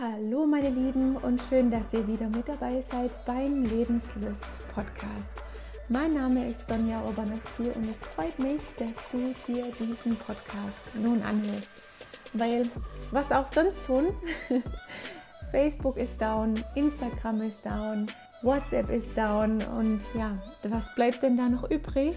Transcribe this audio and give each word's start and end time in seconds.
Hallo 0.00 0.46
meine 0.46 0.70
Lieben 0.70 1.16
und 1.16 1.42
schön, 1.48 1.72
dass 1.72 1.92
ihr 1.92 2.06
wieder 2.06 2.28
mit 2.28 2.48
dabei 2.48 2.80
seid 2.88 3.10
beim 3.26 3.64
Lebenslust 3.64 4.46
Podcast. 4.72 5.32
Mein 5.88 6.14
Name 6.14 6.48
ist 6.48 6.68
Sonja 6.68 7.02
Urbanowski 7.02 7.64
und 7.74 7.90
es 7.90 8.04
freut 8.04 8.38
mich, 8.38 8.62
dass 8.78 8.92
du 9.10 9.34
dir 9.48 9.64
diesen 9.72 10.14
Podcast 10.14 10.94
nun 10.94 11.20
anhörst. 11.22 11.82
Weil 12.34 12.70
was 13.10 13.32
auch 13.32 13.48
sonst 13.48 13.84
tun, 13.86 14.12
Facebook 15.50 15.96
ist 15.96 16.20
down, 16.20 16.54
Instagram 16.76 17.42
ist 17.42 17.66
down, 17.66 18.06
WhatsApp 18.42 18.88
ist 18.90 19.18
down 19.18 19.60
und 19.76 20.00
ja, 20.14 20.38
was 20.62 20.94
bleibt 20.94 21.24
denn 21.24 21.36
da 21.36 21.48
noch 21.48 21.68
übrig? 21.72 22.14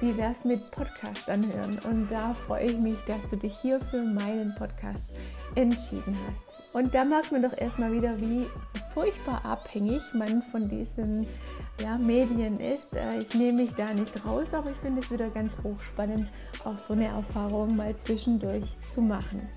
Wie 0.00 0.16
wäre 0.16 0.32
es 0.32 0.44
mit 0.44 0.68
Podcast 0.72 1.30
anhören? 1.30 1.78
Und 1.88 2.10
da 2.10 2.34
freue 2.34 2.64
ich 2.64 2.76
mich, 2.76 2.98
dass 3.06 3.30
du 3.30 3.36
dich 3.36 3.56
hier 3.56 3.78
für 3.82 4.02
meinen 4.02 4.52
Podcast 4.56 5.14
entschieden 5.54 6.18
hast. 6.26 6.47
Und 6.72 6.94
da 6.94 7.04
merkt 7.04 7.32
man 7.32 7.42
doch 7.42 7.56
erstmal 7.56 7.92
wieder, 7.92 8.20
wie 8.20 8.46
furchtbar 8.92 9.44
abhängig 9.44 10.02
man 10.12 10.42
von 10.42 10.68
diesen 10.68 11.26
ja, 11.82 11.96
Medien 11.96 12.60
ist. 12.60 12.92
Äh, 12.94 13.18
ich 13.18 13.34
nehme 13.34 13.62
mich 13.62 13.74
da 13.74 13.92
nicht 13.94 14.24
raus, 14.24 14.54
aber 14.54 14.70
ich 14.70 14.76
finde 14.78 15.00
es 15.00 15.10
wieder 15.10 15.30
ganz 15.30 15.56
hochspannend, 15.62 16.28
auch 16.64 16.78
so 16.78 16.92
eine 16.92 17.06
Erfahrung 17.06 17.76
mal 17.76 17.96
zwischendurch 17.96 18.64
zu 18.88 19.00
machen. 19.00 19.48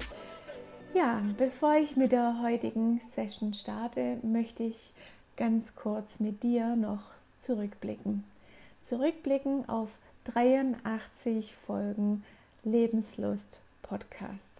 Ja, 0.93 1.21
bevor 1.37 1.75
ich 1.75 1.95
mit 1.95 2.11
der 2.11 2.41
heutigen 2.41 3.01
Session 3.15 3.53
starte, 3.53 4.17
möchte 4.23 4.63
ich 4.63 4.93
ganz 5.37 5.75
kurz 5.75 6.19
mit 6.19 6.43
dir 6.43 6.75
noch 6.75 7.03
zurückblicken. 7.39 8.23
Zurückblicken 8.83 9.67
auf 9.69 9.89
83 10.25 11.55
Folgen 11.65 12.23
Lebenslust 12.63 13.61
Podcast. 13.81 14.50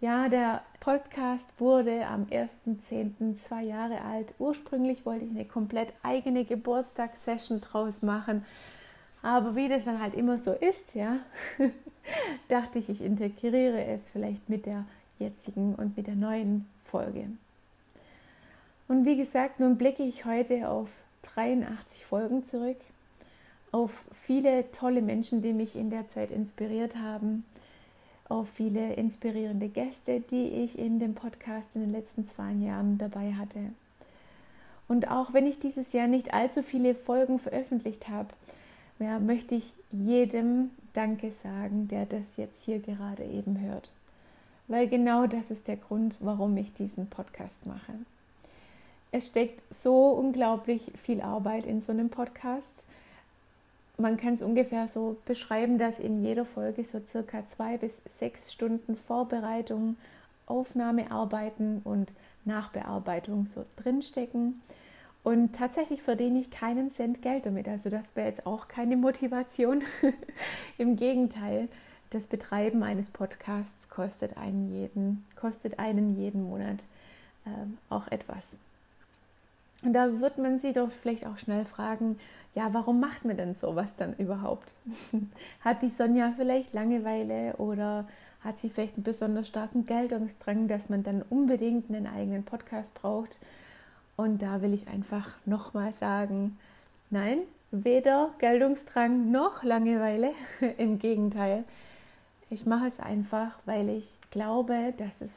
Ja, 0.00 0.30
der 0.30 0.62
Podcast 0.80 1.52
wurde 1.60 2.06
am 2.06 2.24
1.10. 2.24 3.36
zwei 3.36 3.64
Jahre 3.64 4.00
alt. 4.00 4.32
Ursprünglich 4.38 5.04
wollte 5.04 5.26
ich 5.26 5.30
eine 5.30 5.44
komplett 5.44 5.92
eigene 6.02 6.46
Geburtstagssession 6.46 7.60
draus 7.60 8.00
machen. 8.00 8.46
Aber 9.20 9.56
wie 9.56 9.68
das 9.68 9.84
dann 9.84 10.00
halt 10.00 10.14
immer 10.14 10.38
so 10.38 10.52
ist, 10.52 10.94
ja, 10.94 11.18
dachte 12.48 12.78
ich, 12.78 12.88
ich 12.88 13.02
integriere 13.02 13.84
es 13.84 14.08
vielleicht 14.08 14.48
mit 14.48 14.64
der 14.64 14.86
jetzigen 15.18 15.74
und 15.74 15.98
mit 15.98 16.06
der 16.06 16.16
neuen 16.16 16.64
Folge. 16.84 17.26
Und 18.88 19.04
wie 19.04 19.18
gesagt, 19.18 19.60
nun 19.60 19.76
blicke 19.76 20.02
ich 20.02 20.24
heute 20.24 20.70
auf 20.70 20.88
83 21.34 22.06
Folgen 22.06 22.42
zurück, 22.42 22.78
auf 23.70 23.92
viele 24.12 24.72
tolle 24.72 25.02
Menschen, 25.02 25.42
die 25.42 25.52
mich 25.52 25.76
in 25.76 25.90
der 25.90 26.08
Zeit 26.08 26.30
inspiriert 26.30 26.96
haben, 26.96 27.44
auf 28.30 28.48
viele 28.48 28.94
inspirierende 28.94 29.68
Gäste, 29.68 30.20
die 30.20 30.48
ich 30.48 30.78
in 30.78 30.98
dem 30.98 31.14
Podcast 31.14 31.68
in 31.74 31.82
den 31.82 31.92
letzten 31.92 32.28
zwei 32.28 32.52
Jahren 32.52 32.98
dabei 32.98 33.34
hatte. 33.34 33.60
Und 34.88 35.10
auch 35.10 35.32
wenn 35.32 35.46
ich 35.46 35.58
dieses 35.58 35.92
Jahr 35.92 36.06
nicht 36.06 36.34
allzu 36.34 36.62
viele 36.62 36.94
Folgen 36.94 37.38
veröffentlicht 37.38 38.08
habe, 38.08 38.28
ja, 38.98 39.18
möchte 39.18 39.54
ich 39.54 39.72
jedem 39.92 40.70
Danke 40.92 41.32
sagen, 41.42 41.88
der 41.88 42.06
das 42.06 42.36
jetzt 42.36 42.62
hier 42.64 42.80
gerade 42.80 43.24
eben 43.24 43.60
hört 43.60 43.90
weil 44.70 44.86
genau 44.86 45.26
das 45.26 45.50
ist 45.50 45.66
der 45.66 45.76
Grund, 45.76 46.14
warum 46.20 46.56
ich 46.56 46.72
diesen 46.72 47.08
Podcast 47.08 47.66
mache. 47.66 47.92
Es 49.10 49.26
steckt 49.26 49.60
so 49.74 50.10
unglaublich 50.10 50.92
viel 50.96 51.20
Arbeit 51.20 51.66
in 51.66 51.80
so 51.80 51.90
einem 51.90 52.08
Podcast. 52.08 52.64
Man 54.00 54.16
kann 54.16 54.34
es 54.34 54.42
ungefähr 54.42 54.88
so 54.88 55.18
beschreiben, 55.26 55.78
dass 55.78 55.98
in 55.98 56.24
jeder 56.24 56.46
Folge 56.46 56.84
so 56.84 57.00
circa 57.06 57.46
zwei 57.48 57.76
bis 57.76 58.02
sechs 58.18 58.50
Stunden 58.50 58.96
Vorbereitung, 58.96 59.96
Aufnahmearbeiten 60.46 61.82
und 61.84 62.10
Nachbearbeitung 62.46 63.44
so 63.44 63.64
drinstecken. 63.76 64.62
Und 65.22 65.54
tatsächlich 65.54 66.02
verdiene 66.02 66.40
ich 66.40 66.50
keinen 66.50 66.92
Cent 66.92 67.20
Geld 67.20 67.44
damit. 67.44 67.68
Also 67.68 67.90
das 67.90 68.04
wäre 68.14 68.28
jetzt 68.28 68.46
auch 68.46 68.68
keine 68.68 68.96
Motivation. 68.96 69.82
Im 70.78 70.96
Gegenteil, 70.96 71.68
das 72.08 72.26
Betreiben 72.26 72.82
eines 72.82 73.10
Podcasts 73.10 73.90
kostet 73.90 74.38
einen 74.38 74.72
jeden, 74.72 75.26
kostet 75.36 75.78
einen 75.78 76.16
jeden 76.16 76.44
Monat 76.44 76.78
äh, 77.44 77.50
auch 77.90 78.08
etwas. 78.08 78.44
Und 79.82 79.94
da 79.94 80.20
wird 80.20 80.38
man 80.38 80.58
sich 80.58 80.74
doch 80.74 80.90
vielleicht 80.90 81.26
auch 81.26 81.38
schnell 81.38 81.64
fragen, 81.64 82.18
ja, 82.54 82.72
warum 82.72 83.00
macht 83.00 83.24
man 83.24 83.36
denn 83.36 83.54
sowas 83.54 83.94
dann 83.96 84.14
überhaupt? 84.14 84.74
hat 85.60 85.82
die 85.82 85.88
Sonja 85.88 86.32
vielleicht 86.36 86.72
Langeweile 86.74 87.54
oder 87.56 88.06
hat 88.42 88.58
sie 88.58 88.70
vielleicht 88.70 88.96
einen 88.96 89.04
besonders 89.04 89.48
starken 89.48 89.86
Geltungsdrang, 89.86 90.68
dass 90.68 90.88
man 90.88 91.02
dann 91.02 91.22
unbedingt 91.22 91.88
einen 91.88 92.06
eigenen 92.06 92.44
Podcast 92.44 92.94
braucht? 92.94 93.36
Und 94.16 94.42
da 94.42 94.60
will 94.62 94.74
ich 94.74 94.88
einfach 94.88 95.30
nochmal 95.46 95.92
sagen, 95.92 96.58
nein, 97.10 97.38
weder 97.70 98.34
Geltungsdrang 98.38 99.30
noch 99.30 99.62
Langeweile, 99.62 100.32
im 100.78 100.98
Gegenteil. 100.98 101.64
Ich 102.50 102.66
mache 102.66 102.88
es 102.88 102.98
einfach, 102.98 103.58
weil 103.64 103.88
ich 103.88 104.18
glaube, 104.30 104.92
dass 104.98 105.20
es 105.20 105.30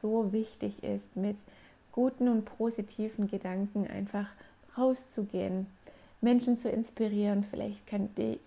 so 0.00 0.32
wichtig 0.32 0.84
ist, 0.84 1.16
mit 1.16 1.36
guten 1.94 2.28
und 2.28 2.44
positiven 2.44 3.28
Gedanken 3.28 3.86
einfach 3.86 4.26
rauszugehen, 4.76 5.68
Menschen 6.20 6.58
zu 6.58 6.68
inspirieren. 6.68 7.44
Vielleicht 7.44 7.82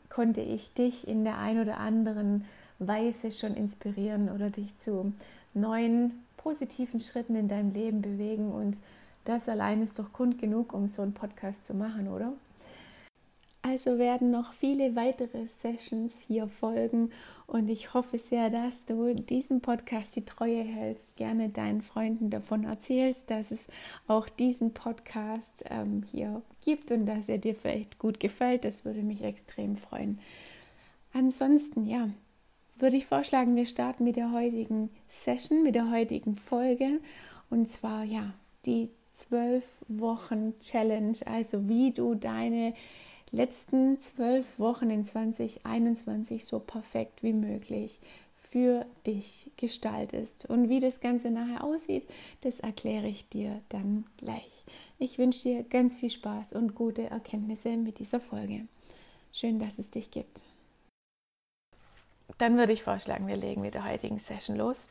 konnte 0.10 0.42
ich 0.42 0.74
dich 0.74 1.08
in 1.08 1.24
der 1.24 1.38
ein 1.38 1.62
oder 1.62 1.78
anderen 1.78 2.44
Weise 2.80 3.32
schon 3.32 3.56
inspirieren 3.56 4.30
oder 4.30 4.50
dich 4.50 4.78
zu 4.80 5.14
neuen 5.54 6.12
positiven 6.36 7.00
Schritten 7.00 7.38
in 7.38 7.48
deinem 7.48 7.74
Leben 7.74 8.02
bewegen. 8.02 8.52
Und 8.52 8.76
das 9.24 9.48
allein 9.48 9.82
ist 9.82 9.98
doch 9.98 10.12
Grund 10.12 10.40
genug, 10.40 10.74
um 10.74 10.90
so 10.90 11.02
einen 11.02 11.14
Podcast 11.14 11.66
zu 11.66 11.74
machen, 11.74 12.10
oder? 12.10 12.34
Also 13.70 13.98
werden 13.98 14.32
noch 14.32 14.54
viele 14.54 14.96
weitere 14.96 15.48
Sessions 15.48 16.14
hier 16.26 16.48
folgen 16.48 17.12
und 17.48 17.68
ich 17.68 17.94
hoffe 17.94 18.18
sehr, 18.18 18.50
dass 18.50 18.74
du 18.86 19.14
diesem 19.14 19.60
Podcast 19.60 20.16
die 20.16 20.24
Treue 20.24 20.64
hältst, 20.64 21.14
gerne 21.18 21.50
deinen 21.50 21.82
Freunden 21.82 22.30
davon 22.30 22.64
erzählst, 22.64 23.30
dass 23.30 23.52
es 23.52 23.66
auch 24.08 24.30
diesen 24.30 24.74
Podcast 24.74 25.66
ähm, 25.70 26.04
hier 26.10 26.42
gibt 26.64 26.92
und 26.92 27.06
dass 27.08 27.28
er 27.28 27.40
dir 27.40 27.56
vielleicht 27.56 28.00
gut 28.00 28.22
gefällt. 28.22 28.64
Das 28.64 28.86
würde 28.86 29.02
mich 29.02 29.22
extrem 29.22 29.76
freuen. 29.76 30.20
Ansonsten, 31.12 31.88
ja, 31.88 32.08
würde 32.78 32.96
ich 32.96 33.06
vorschlagen, 33.06 33.58
wir 33.58 33.66
starten 33.66 34.06
mit 34.06 34.16
der 34.16 34.32
heutigen 34.32 34.90
Session, 35.10 35.64
mit 35.64 35.76
der 35.76 35.92
heutigen 35.92 36.38
Folge 36.38 37.02
und 37.50 37.70
zwar, 37.70 38.06
ja, 38.06 38.34
die 38.66 38.90
zwölf 39.12 39.66
Wochen 39.90 40.58
Challenge, 40.62 41.18
also 41.26 41.68
wie 41.68 41.92
du 41.92 42.16
deine 42.16 42.74
letzten 43.32 44.00
zwölf 44.00 44.60
Wochen 44.60 44.90
in 44.90 45.06
2021 45.06 46.46
so 46.46 46.60
perfekt 46.60 47.24
wie 47.24 47.34
möglich 47.34 48.00
für 48.36 48.86
dich 49.06 49.52
gestaltest. 49.58 50.46
Und 50.46 50.70
wie 50.70 50.80
das 50.80 51.00
Ganze 51.00 51.32
nachher 51.32 51.64
aussieht, 51.64 52.08
das 52.42 52.60
erkläre 52.60 53.08
ich 53.08 53.28
dir 53.30 53.62
dann 53.70 54.06
gleich. 54.18 54.64
Ich 55.00 55.18
wünsche 55.18 55.44
dir 55.44 55.64
ganz 55.64 55.98
viel 55.98 56.10
Spaß 56.10 56.54
und 56.54 56.76
gute 56.76 57.10
Erkenntnisse 57.10 57.76
mit 57.78 58.00
dieser 58.00 58.20
Folge. 58.20 58.68
Schön, 59.34 59.60
dass 59.60 59.78
es 59.80 59.90
dich 59.90 60.12
gibt. 60.12 60.42
Dann 62.38 62.58
würde 62.58 62.74
ich 62.74 62.84
vorschlagen, 62.84 63.28
wir 63.28 63.38
legen 63.38 63.62
mit 63.62 63.74
der 63.74 63.86
heutigen 63.86 64.20
Session 64.20 64.58
los. 64.58 64.88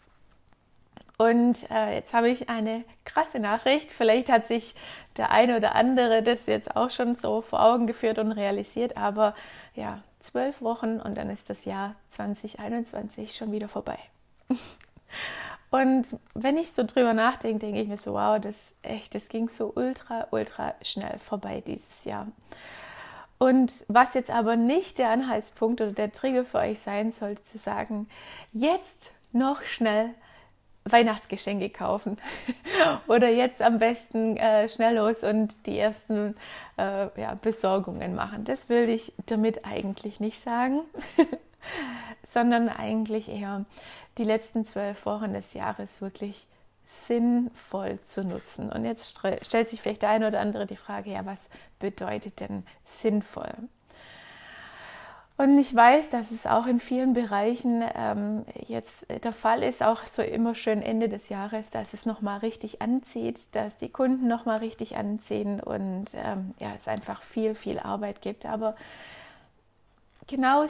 Und 1.18 1.70
äh, 1.70 1.94
jetzt 1.94 2.12
habe 2.12 2.28
ich 2.28 2.50
eine 2.50 2.84
krasse 3.04 3.38
Nachricht. 3.38 3.90
Vielleicht 3.90 4.28
hat 4.28 4.46
sich 4.46 4.74
der 5.16 5.30
eine 5.30 5.56
oder 5.56 5.74
andere 5.74 6.22
das 6.22 6.46
jetzt 6.46 6.76
auch 6.76 6.90
schon 6.90 7.16
so 7.16 7.40
vor 7.40 7.62
Augen 7.62 7.86
geführt 7.86 8.18
und 8.18 8.32
realisiert. 8.32 8.96
Aber 8.96 9.34
ja, 9.74 10.02
zwölf 10.20 10.60
Wochen 10.60 11.00
und 11.00 11.16
dann 11.16 11.30
ist 11.30 11.48
das 11.48 11.64
Jahr 11.64 11.94
2021 12.10 13.34
schon 13.34 13.52
wieder 13.52 13.68
vorbei. 13.68 13.98
Und 15.70 16.16
wenn 16.32 16.56
ich 16.56 16.70
so 16.72 16.84
drüber 16.84 17.12
nachdenke, 17.12 17.58
denke 17.58 17.80
ich 17.80 17.88
mir 17.88 17.96
so, 17.96 18.14
wow, 18.14 18.40
das 18.40 18.54
echt, 18.82 19.14
das 19.14 19.28
ging 19.28 19.48
so 19.48 19.72
ultra, 19.74 20.28
ultra 20.30 20.74
schnell 20.80 21.18
vorbei 21.18 21.62
dieses 21.66 22.04
Jahr. 22.04 22.28
Und 23.38 23.72
was 23.88 24.14
jetzt 24.14 24.30
aber 24.30 24.56
nicht 24.56 24.98
der 24.98 25.10
Anhaltspunkt 25.10 25.80
oder 25.80 25.92
der 25.92 26.12
Trigger 26.12 26.44
für 26.44 26.58
euch 26.58 26.80
sein 26.80 27.12
sollte, 27.12 27.44
zu 27.44 27.58
sagen, 27.58 28.08
jetzt 28.52 29.12
noch 29.32 29.62
schnell 29.62 30.14
Weihnachtsgeschenke 30.90 31.70
kaufen 31.70 32.16
oder 33.08 33.28
jetzt 33.28 33.60
am 33.60 33.78
besten 33.78 34.36
äh, 34.36 34.68
schnell 34.68 34.96
los 34.96 35.22
und 35.22 35.66
die 35.66 35.78
ersten 35.78 36.36
äh, 36.78 37.08
ja, 37.20 37.34
Besorgungen 37.40 38.14
machen. 38.14 38.44
Das 38.44 38.68
will 38.68 38.88
ich 38.88 39.12
damit 39.26 39.64
eigentlich 39.64 40.20
nicht 40.20 40.42
sagen, 40.42 40.80
sondern 42.26 42.68
eigentlich 42.68 43.28
eher 43.28 43.64
die 44.18 44.24
letzten 44.24 44.64
zwölf 44.64 45.04
Wochen 45.06 45.34
des 45.34 45.52
Jahres 45.52 46.00
wirklich 46.00 46.46
sinnvoll 47.06 48.00
zu 48.02 48.24
nutzen. 48.24 48.70
Und 48.70 48.84
jetzt 48.84 49.20
stellt 49.42 49.68
sich 49.68 49.82
vielleicht 49.82 50.02
der 50.02 50.10
eine 50.10 50.28
oder 50.28 50.40
andere 50.40 50.66
die 50.66 50.76
Frage, 50.76 51.10
ja, 51.10 51.26
was 51.26 51.40
bedeutet 51.78 52.40
denn 52.40 52.64
sinnvoll? 52.82 53.52
Und 55.38 55.58
ich 55.58 55.74
weiß, 55.74 56.08
dass 56.08 56.30
es 56.30 56.46
auch 56.46 56.66
in 56.66 56.80
vielen 56.80 57.12
Bereichen 57.12 57.84
ähm, 57.94 58.46
jetzt 58.66 59.06
der 59.22 59.34
Fall 59.34 59.62
ist, 59.62 59.82
auch 59.82 60.06
so 60.06 60.22
immer 60.22 60.54
schön 60.54 60.80
Ende 60.80 61.10
des 61.10 61.28
Jahres, 61.28 61.68
dass 61.68 61.92
es 61.92 62.06
nochmal 62.06 62.38
richtig 62.38 62.80
anzieht, 62.80 63.40
dass 63.52 63.76
die 63.76 63.90
Kunden 63.90 64.28
nochmal 64.28 64.58
richtig 64.58 64.96
anziehen 64.96 65.60
und 65.60 66.06
ähm, 66.14 66.54
ja, 66.58 66.72
es 66.74 66.88
einfach 66.88 67.20
viel, 67.20 67.54
viel 67.54 67.78
Arbeit 67.78 68.22
gibt. 68.22 68.46
Aber 68.46 68.76
genau 70.26 70.64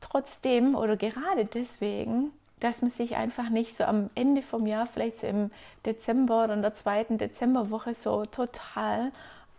trotzdem 0.00 0.74
oder 0.74 0.96
gerade 0.96 1.44
deswegen, 1.44 2.32
dass 2.58 2.82
man 2.82 2.90
sich 2.90 3.14
einfach 3.14 3.48
nicht 3.48 3.76
so 3.76 3.84
am 3.84 4.10
Ende 4.16 4.42
vom 4.42 4.66
Jahr, 4.66 4.86
vielleicht 4.86 5.20
so 5.20 5.28
im 5.28 5.52
Dezember 5.86 6.44
oder 6.44 6.54
in 6.54 6.62
der 6.62 6.74
zweiten 6.74 7.16
Dezemberwoche 7.16 7.94
so 7.94 8.26
total 8.26 9.12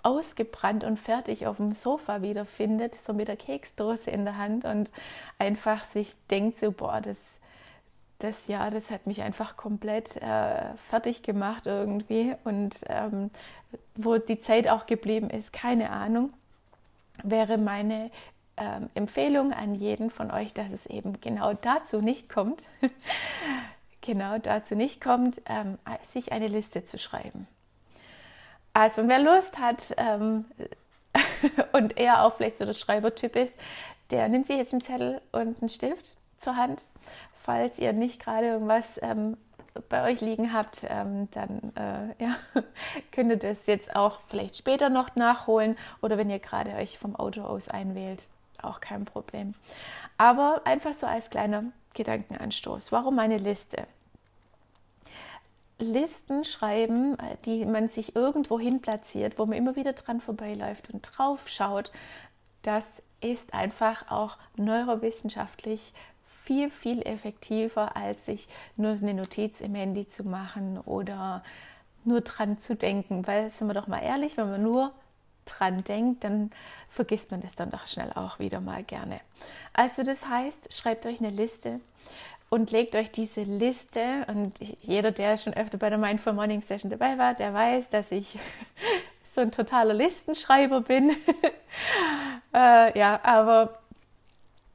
ausgebrannt 0.04 0.84
und 0.84 0.98
fertig 0.98 1.48
auf 1.48 1.58
dem 1.58 1.74
Sofa 1.74 2.22
wiederfindet, 2.22 2.96
so 3.04 3.14
mit 3.14 3.28
der 3.28 3.38
Keksdose 3.38 4.10
in 4.10 4.26
der 4.26 4.38
Hand 4.38 4.66
und 4.66 4.92
einfach 5.38 5.86
sich 5.86 6.16
denkt, 6.30 6.60
so, 6.60 6.72
boah, 6.72 7.02
das, 7.02 7.18
das 8.20 8.48
Jahr, 8.48 8.72
das 8.72 8.90
hat 8.90 9.08
mich 9.08 9.22
einfach 9.22 9.58
komplett 9.58 10.18
äh, 10.18 10.74
fertig 10.90 11.24
gemacht 11.24 11.68
irgendwie 11.68 12.36
und 12.44 12.76
ähm, 12.88 13.32
wo 13.96 14.18
die 14.18 14.40
Zeit 14.40 14.68
auch 14.68 14.86
geblieben 14.86 15.30
ist, 15.30 15.54
keine 15.54 15.92
Ahnung, 15.92 16.34
wäre 17.24 17.58
meine 17.58 18.12
ähm, 18.58 18.90
Empfehlung 18.94 19.54
an 19.54 19.76
jeden 19.76 20.10
von 20.10 20.32
euch, 20.32 20.54
dass 20.54 20.72
es 20.72 20.86
eben 20.86 21.20
genau 21.22 21.54
dazu 21.54 22.02
nicht 22.02 22.30
kommt, 22.30 22.64
genau 24.02 24.38
dazu 24.38 24.76
nicht 24.76 25.02
kommt, 25.02 25.42
ähm, 25.46 25.78
sich 26.04 26.32
eine 26.32 26.48
Liste 26.48 26.84
zu 26.84 26.98
schreiben. 26.98 27.48
Also, 28.74 29.08
wer 29.08 29.20
Lust 29.20 29.58
hat 29.60 29.82
ähm, 29.98 30.46
und 31.74 31.98
eher 31.98 32.24
auch 32.24 32.36
vielleicht 32.36 32.58
so 32.58 32.66
der 32.66 32.74
Schreibertyp 32.74 33.36
ist, 33.36 33.58
der 34.12 34.28
nimmt 34.30 34.48
sich 34.48 34.58
jetzt 34.58 34.74
einen 34.74 34.84
Zettel 34.84 35.22
und 35.32 35.62
einen 35.62 35.70
Stift 35.70 36.16
zur 36.38 36.56
Hand. 36.56 36.84
Falls 37.44 37.80
ihr 37.80 37.94
nicht 37.94 38.24
gerade 38.24 38.48
irgendwas 38.48 39.00
ähm, 39.02 39.38
bei 39.90 40.10
euch 40.10 40.22
liegen 40.22 40.54
habt, 40.54 40.86
ähm, 40.90 41.30
dann 41.32 41.72
äh, 41.76 42.24
ja, 42.24 42.36
könnt 43.12 43.32
ihr 43.32 43.38
das 43.38 43.66
jetzt 43.68 43.96
auch 43.96 44.20
vielleicht 44.28 44.56
später 44.58 44.90
noch 44.90 45.16
nachholen 45.16 45.78
oder 46.02 46.18
wenn 46.18 46.30
ihr 46.30 46.40
gerade 46.40 46.72
euch 46.76 46.98
vom 46.98 47.16
Auto 47.16 47.42
aus 47.42 47.68
einwählt, 47.68 48.24
auch 48.62 48.80
kein 48.80 49.06
Problem. 49.06 49.54
Aber 50.18 50.62
einfach 50.66 50.94
so 50.94 51.08
als 51.08 51.30
kleiner 51.30 51.64
Gedankenanstoß. 51.94 52.92
Warum 52.92 53.16
meine 53.16 53.38
Liste? 53.38 53.88
Listen 55.82 56.46
schreiben, 56.46 57.18
äh, 57.20 57.36
die 57.46 57.66
man 57.66 57.90
sich 57.90 58.16
irgendwo 58.16 58.60
hin 58.60 58.82
platziert, 58.82 59.38
wo 59.38 59.46
man 59.46 59.58
immer 59.58 59.76
wieder 59.76 59.94
dran 59.94 60.22
vorbeiläuft 60.22 60.90
und 60.92 61.02
drauf 61.02 61.48
schaut, 61.48 61.92
das 62.62 62.86
ist 63.20 63.54
einfach 63.54 64.10
auch 64.10 64.38
neurowissenschaftlich 64.56 65.94
viel, 66.44 66.70
viel 66.70 67.02
effektiver, 67.04 67.96
als 67.96 68.26
sich 68.26 68.48
nur 68.76 68.92
eine 68.92 69.14
Notiz 69.14 69.62
im 69.62 69.76
Handy 69.76 70.08
zu 70.08 70.24
machen 70.24 70.80
oder 70.80 71.44
nur 72.04 72.22
dran 72.22 72.60
zu 72.60 72.76
denken. 72.76 73.28
Weil, 73.28 73.52
sind 73.52 73.68
wir 73.68 73.74
doch 73.74 73.88
mal 73.88 74.02
ehrlich, 74.02 74.38
wenn 74.38 74.50
man 74.50 74.64
nur 74.64 74.92
dran 75.46 75.84
denkt, 75.84 76.24
dann 76.24 76.52
vergisst 76.90 77.32
man 77.32 77.42
das 77.42 77.56
dann 77.56 77.70
doch 77.70 77.88
schnell 77.88 78.12
auch 78.14 78.40
wieder 78.40 78.60
mal 78.60 78.84
gerne. 78.84 79.22
Also 79.74 80.04
das 80.04 80.28
heißt, 80.28 80.74
schreibt 80.74 81.06
euch 81.06 81.20
eine 81.20 81.30
Liste 81.30 81.80
und 82.52 82.70
legt 82.70 82.96
euch 82.96 83.10
diese 83.10 83.44
Liste. 83.44 84.26
Und 84.28 84.60
jeder, 84.82 85.12
der 85.12 85.38
schon 85.38 85.54
öfter 85.54 85.78
bei 85.78 85.90
der 85.90 85.98
Mindful 85.98 86.34
Morning 86.34 86.62
Session 86.62 86.92
dabei 86.92 87.18
war, 87.18 87.34
der 87.34 87.54
weiß, 87.54 87.90
dass 87.90 88.12
ich 88.12 88.38
so 89.34 89.42
ein 89.42 89.52
totaler 89.52 89.94
Listenschreiber 89.94 90.82
bin. 90.82 91.12
äh, 92.54 93.00
ja, 93.00 93.20
aber 93.24 93.80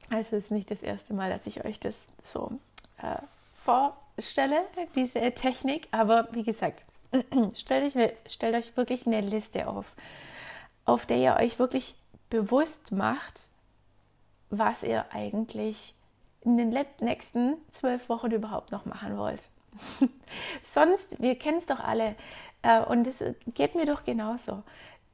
also 0.09 0.35
es 0.35 0.45
ist 0.45 0.51
nicht 0.51 0.71
das 0.71 0.81
erste 0.81 1.13
Mal, 1.13 1.29
dass 1.29 1.45
ich 1.45 1.65
euch 1.65 1.79
das 1.79 1.95
so 2.23 2.51
äh, 2.97 3.17
vorstelle, 3.63 4.63
diese 4.95 5.19
Technik. 5.33 5.87
Aber 5.91 6.29
wie 6.31 6.43
gesagt, 6.43 6.83
stellt 7.53 7.95
euch, 7.95 8.11
stellt 8.25 8.55
euch 8.55 8.75
wirklich 8.75 9.05
eine 9.05 9.21
Liste 9.21 9.67
auf, 9.67 9.85
auf 10.85 11.05
der 11.05 11.17
ihr 11.17 11.35
euch 11.39 11.59
wirklich 11.59 11.93
bewusst 12.31 12.91
macht, 12.91 13.41
was 14.49 14.81
ihr 14.81 15.05
eigentlich 15.13 15.93
in 16.47 16.57
den 16.57 16.85
nächsten 17.01 17.55
zwölf 17.71 18.09
Wochen 18.09 18.31
überhaupt 18.31 18.71
noch 18.71 18.85
machen 18.85 19.17
wollt. 19.17 19.49
Sonst, 20.63 21.21
wir 21.21 21.35
kennen 21.35 21.57
es 21.57 21.65
doch 21.65 21.79
alle 21.79 22.15
äh, 22.61 22.81
und 22.81 23.05
es 23.05 23.23
geht 23.53 23.75
mir 23.75 23.85
doch 23.85 24.03
genauso. 24.03 24.63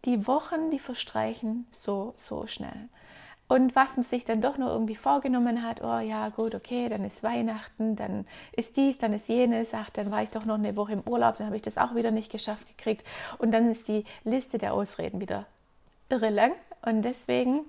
Die 0.05 0.27
Wochen, 0.27 0.69
die 0.69 0.79
verstreichen 0.79 1.65
so, 1.71 2.13
so 2.15 2.47
schnell. 2.47 2.89
Und 3.47 3.75
was 3.75 3.97
man 3.97 4.03
sich 4.03 4.25
dann 4.25 4.41
doch 4.41 4.57
nur 4.57 4.69
irgendwie 4.69 4.95
vorgenommen 4.95 5.63
hat, 5.63 5.83
oh 5.83 5.99
ja, 5.99 6.29
gut, 6.29 6.55
okay, 6.55 6.87
dann 6.89 7.03
ist 7.03 7.23
Weihnachten, 7.23 7.95
dann 7.95 8.25
ist 8.53 8.77
dies, 8.77 8.97
dann 8.97 9.13
ist 9.13 9.27
jenes, 9.27 9.73
ach, 9.73 9.89
dann 9.89 10.11
war 10.11 10.23
ich 10.23 10.29
doch 10.29 10.45
noch 10.45 10.55
eine 10.55 10.75
Woche 10.75 10.93
im 10.93 11.01
Urlaub, 11.01 11.37
dann 11.37 11.47
habe 11.47 11.55
ich 11.55 11.61
das 11.61 11.77
auch 11.77 11.93
wieder 11.93 12.11
nicht 12.11 12.31
geschafft 12.31 12.67
gekriegt. 12.67 13.05
Und 13.37 13.51
dann 13.51 13.69
ist 13.69 13.87
die 13.87 14.05
Liste 14.23 14.57
der 14.57 14.73
Ausreden 14.73 15.19
wieder 15.19 15.45
irre 16.09 16.29
lang. 16.29 16.53
Und 16.85 17.03
deswegen 17.03 17.61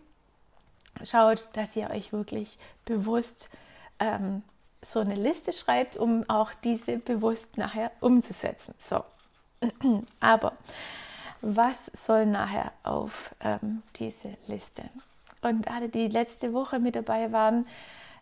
schaut, 1.03 1.49
dass 1.55 1.77
ihr 1.77 1.91
euch 1.91 2.13
wirklich 2.13 2.59
bewusst 2.85 3.51
ähm, 3.99 4.43
so 4.81 5.01
eine 5.01 5.15
Liste 5.15 5.53
schreibt, 5.53 5.97
um 5.97 6.25
auch 6.29 6.53
diese 6.63 6.99
bewusst 6.99 7.57
nachher 7.57 7.91
umzusetzen. 8.01 8.75
So, 8.79 9.05
aber 10.21 10.53
was 11.41 11.77
soll 11.95 12.27
nachher 12.27 12.73
auf 12.83 13.35
ähm, 13.41 13.83
diese 13.97 14.37
Liste? 14.47 14.83
Und 15.43 15.69
alle, 15.69 15.89
die 15.89 16.09
letzte 16.09 16.53
Woche 16.53 16.79
mit 16.79 16.97
dabei 16.97 17.33
waren, 17.33 17.67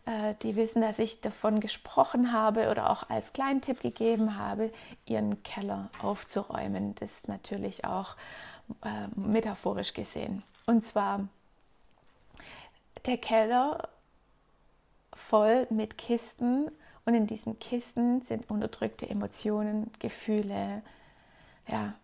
äh, 0.07 0.35
die 0.43 0.57
wissen, 0.57 0.83
dass 0.83 0.99
ich 0.99 1.21
davon 1.21 1.61
gesprochen 1.61 2.33
habe 2.33 2.69
oder 2.71 2.91
auch 2.91 3.09
als 3.09 3.33
kleinen 3.33 3.61
Tipp 3.61 3.81
gegeben 3.81 4.37
habe, 4.37 4.73
ihren 5.07 5.43
Keller 5.45 5.91
aufzuräumen. 6.01 6.95
Das 6.97 7.13
ist 7.13 7.29
natürlich 7.29 7.85
auch 7.85 8.17
äh, 8.85 9.07
metaphorisch 9.15 9.95
gesehen. 9.95 10.43
Und 10.67 10.85
zwar 10.85 11.29
der 13.07 13.19
Keller 13.19 13.89
voll 15.15 15.67
mit 15.71 15.99
Kisten 15.99 16.71
und 17.05 17.15
in 17.15 17.27
diesen 17.27 17.59
Kisten 17.59 18.23
sind 18.23 18.49
unterdrückte 18.51 19.09
Emotionen, 19.09 19.91
Gefühle, 19.99 20.83
ja, 21.69 21.95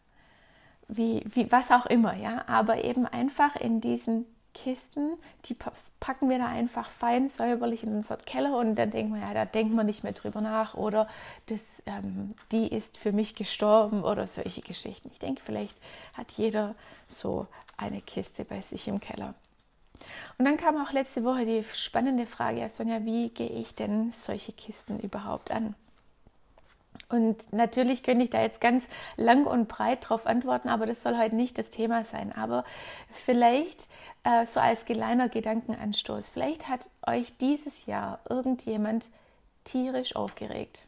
wie, 0.88 1.22
wie 1.26 1.50
was 1.52 1.70
auch 1.70 1.86
immer, 1.86 2.14
ja, 2.14 2.44
aber 2.48 2.84
eben 2.84 3.06
einfach 3.06 3.56
in 3.56 3.80
diesen 3.80 4.26
Kisten, 4.54 5.18
die 5.44 5.56
packen 6.00 6.28
wir 6.28 6.38
da 6.38 6.46
einfach 6.46 6.90
fein 6.90 7.28
säuberlich 7.28 7.84
in 7.84 7.94
unseren 7.94 8.24
Keller 8.24 8.56
und 8.56 8.74
dann 8.74 8.90
denken 8.90 9.14
wir, 9.14 9.20
ja, 9.20 9.34
da 9.34 9.44
denkt 9.44 9.74
man 9.74 9.86
nicht 9.86 10.02
mehr 10.02 10.14
drüber 10.14 10.40
nach 10.40 10.74
oder 10.74 11.06
das, 11.46 11.60
ähm, 11.86 12.34
die 12.50 12.66
ist 12.66 12.96
für 12.96 13.12
mich 13.12 13.36
gestorben 13.36 14.02
oder 14.02 14.26
solche 14.26 14.62
Geschichten. 14.62 15.10
Ich 15.12 15.20
denke, 15.20 15.42
vielleicht 15.44 15.76
hat 16.14 16.30
jeder 16.32 16.74
so 17.06 17.46
eine 17.76 18.00
Kiste 18.00 18.44
bei 18.44 18.60
sich 18.62 18.88
im 18.88 18.98
Keller. 18.98 19.34
Und 20.38 20.44
dann 20.44 20.56
kam 20.56 20.76
auch 20.82 20.92
letzte 20.92 21.24
Woche 21.24 21.44
die 21.44 21.64
spannende 21.74 22.26
Frage, 22.26 22.60
ja 22.60 22.70
Sonja, 22.70 23.04
wie 23.04 23.30
gehe 23.30 23.48
ich 23.48 23.74
denn 23.74 24.12
solche 24.12 24.52
Kisten 24.52 25.00
überhaupt 25.00 25.50
an? 25.50 25.74
Und 27.08 27.52
natürlich 27.52 28.02
könnte 28.02 28.24
ich 28.24 28.30
da 28.30 28.42
jetzt 28.42 28.60
ganz 28.60 28.86
lang 29.16 29.46
und 29.46 29.68
breit 29.68 30.08
drauf 30.08 30.26
antworten, 30.26 30.68
aber 30.68 30.84
das 30.84 31.02
soll 31.02 31.16
heute 31.16 31.36
nicht 31.36 31.56
das 31.56 31.70
Thema 31.70 32.04
sein. 32.04 32.32
Aber 32.32 32.64
vielleicht 33.12 33.88
äh, 34.24 34.44
so 34.44 34.60
als 34.60 34.84
kleiner 34.84 35.28
Gedankenanstoß, 35.28 36.28
vielleicht 36.28 36.68
hat 36.68 36.88
euch 37.06 37.34
dieses 37.38 37.86
Jahr 37.86 38.20
irgendjemand 38.28 39.06
tierisch 39.64 40.16
aufgeregt. 40.16 40.86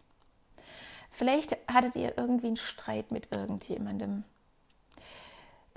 Vielleicht 1.10 1.56
hattet 1.68 1.96
ihr 1.96 2.16
irgendwie 2.16 2.48
einen 2.48 2.56
Streit 2.56 3.10
mit 3.12 3.28
irgendjemandem. 3.32 4.24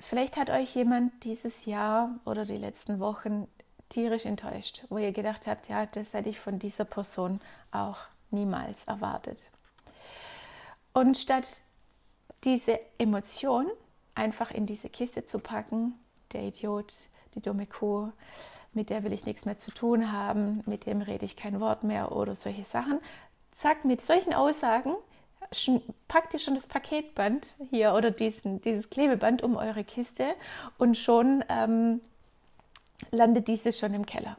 Vielleicht 0.04 0.36
hat 0.36 0.50
euch 0.50 0.74
jemand 0.74 1.24
dieses 1.24 1.64
Jahr 1.64 2.10
oder 2.26 2.44
die 2.44 2.58
letzten 2.58 3.00
Wochen 3.00 3.48
tierisch 3.88 4.26
enttäuscht, 4.26 4.84
wo 4.90 4.98
ihr 4.98 5.12
gedacht 5.12 5.46
habt, 5.46 5.68
ja, 5.68 5.86
das 5.86 6.12
hätte 6.12 6.28
ich 6.28 6.38
von 6.38 6.58
dieser 6.58 6.84
Person 6.84 7.40
auch 7.72 7.96
niemals 8.30 8.84
erwartet. 8.84 9.50
Und 10.92 11.16
statt 11.16 11.62
diese 12.44 12.78
Emotion 12.98 13.66
einfach 14.14 14.50
in 14.50 14.66
diese 14.66 14.90
Kiste 14.90 15.24
zu 15.24 15.38
packen, 15.38 15.94
der 16.32 16.42
Idiot, 16.42 16.92
die 17.34 17.40
dumme 17.40 17.66
Kuh, 17.66 18.12
mit 18.74 18.90
der 18.90 19.04
will 19.04 19.12
ich 19.14 19.24
nichts 19.24 19.46
mehr 19.46 19.56
zu 19.56 19.70
tun 19.70 20.12
haben, 20.12 20.62
mit 20.66 20.84
dem 20.84 21.00
rede 21.00 21.24
ich 21.24 21.34
kein 21.34 21.60
Wort 21.60 21.82
mehr 21.82 22.12
oder 22.12 22.34
solche 22.34 22.64
Sachen, 22.64 23.00
zack, 23.56 23.86
mit 23.86 24.02
solchen 24.02 24.34
Aussagen 24.34 24.94
packt 26.08 26.34
ihr 26.34 26.40
schon 26.40 26.54
das 26.54 26.66
Paketband 26.66 27.46
hier 27.70 27.94
oder 27.94 28.10
diesen, 28.10 28.60
dieses 28.60 28.90
Klebeband 28.90 29.42
um 29.42 29.56
eure 29.56 29.84
Kiste 29.84 30.34
und 30.78 30.96
schon 30.96 31.44
ähm, 31.48 32.00
landet 33.10 33.48
diese 33.48 33.72
schon 33.72 33.94
im 33.94 34.06
Keller. 34.06 34.36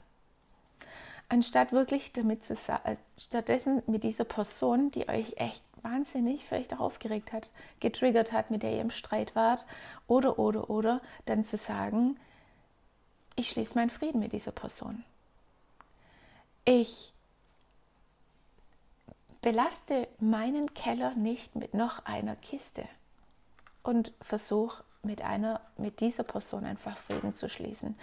Anstatt 1.28 1.72
wirklich 1.72 2.14
damit 2.14 2.46
zu 2.46 2.54
äh, 2.54 2.98
stattdessen 3.18 3.82
mit 3.88 4.04
dieser 4.04 4.26
Person, 4.26 4.92
die 4.92 5.10
euch 5.10 5.34
echt 5.38 5.64
wahnsinnig 5.82 6.46
vielleicht 6.46 6.74
auch 6.74 6.80
aufgeregt 6.80 7.32
hat, 7.32 7.50
getriggert 7.80 8.32
hat, 8.32 8.52
mit 8.52 8.64
der 8.64 8.74
ihr 8.74 8.82
im 8.82 8.92
Streit 8.92 9.36
wart, 9.36 9.66
oder, 10.08 10.40
oder, 10.40 10.70
oder, 10.70 11.02
dann 11.26 11.44
zu 11.44 11.58
sagen, 11.58 12.18
ich 13.36 13.50
schließe 13.50 13.76
meinen 13.76 13.90
Frieden 13.90 14.20
mit 14.20 14.34
dieser 14.34 14.52
Person. 14.52 15.04
ich 16.66 17.14
belaste 19.46 20.08
meinen 20.20 20.74
Keller 20.74 21.14
nicht 21.14 21.56
mit 21.56 21.76
noch 21.76 22.04
einer 22.04 22.36
Kiste 22.36 22.84
und 23.84 24.12
versuche 24.20 24.84
mit 25.04 25.22
einer, 25.22 25.62
mit 25.78 26.00
dieser 26.00 26.24
Person 26.24 26.66
einfach 26.66 26.98
Frieden 26.98 27.36
zu 27.36 27.48
schließen. 27.48 27.96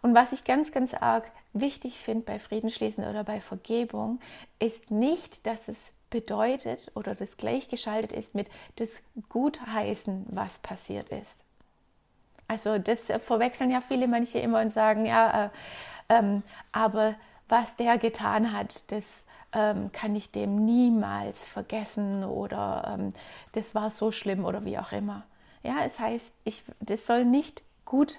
Und 0.00 0.14
was 0.14 0.32
ich 0.32 0.44
ganz, 0.44 0.72
ganz 0.72 0.94
arg 0.94 1.30
wichtig 1.52 1.98
finde 1.98 2.24
bei 2.24 2.38
Friedensschließen 2.38 3.04
oder 3.04 3.24
bei 3.24 3.42
Vergebung, 3.42 4.20
ist 4.58 4.90
nicht, 4.90 5.46
dass 5.46 5.68
es 5.68 5.92
bedeutet 6.08 6.90
oder 6.94 7.14
das 7.14 7.36
gleichgeschaltet 7.36 8.12
ist 8.12 8.34
mit 8.34 8.48
das 8.76 9.02
Gutheißen, 9.28 10.24
was 10.30 10.60
passiert 10.60 11.10
ist. 11.10 11.44
Also 12.48 12.78
das 12.78 13.12
verwechseln 13.26 13.70
ja 13.70 13.82
viele 13.82 14.08
manche 14.08 14.38
immer 14.38 14.62
und 14.62 14.72
sagen, 14.72 15.04
ja, 15.04 15.44
äh, 15.44 15.50
ähm, 16.08 16.42
aber 16.72 17.16
was 17.50 17.76
der 17.76 17.98
getan 17.98 18.54
hat, 18.54 18.90
das 18.90 19.25
ähm, 19.56 19.90
kann 19.90 20.14
ich 20.14 20.30
dem 20.30 20.66
niemals 20.66 21.46
vergessen 21.46 22.24
oder 22.24 22.96
ähm, 22.98 23.14
das 23.52 23.74
war 23.74 23.90
so 23.90 24.12
schlimm 24.12 24.44
oder 24.44 24.66
wie 24.66 24.78
auch 24.78 24.92
immer. 24.92 25.24
Ja, 25.62 25.76
es 25.84 25.98
heißt, 25.98 26.30
ich, 26.44 26.62
das 26.80 27.06
soll 27.06 27.24
nicht 27.24 27.62
gut 27.86 28.18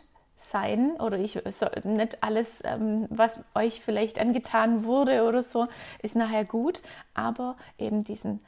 sein 0.51 0.93
oder 0.99 1.19
ich 1.19 1.39
soll 1.51 1.71
nicht 1.83 2.23
alles, 2.23 2.49
ähm, 2.63 3.05
was 3.09 3.39
euch 3.53 3.81
vielleicht 3.81 4.17
angetan 4.19 4.83
wurde 4.83 5.25
oder 5.25 5.43
so, 5.43 5.67
ist 6.01 6.15
nachher 6.15 6.43
gut, 6.43 6.81
aber 7.13 7.55
eben 7.77 8.03
diesen 8.03 8.39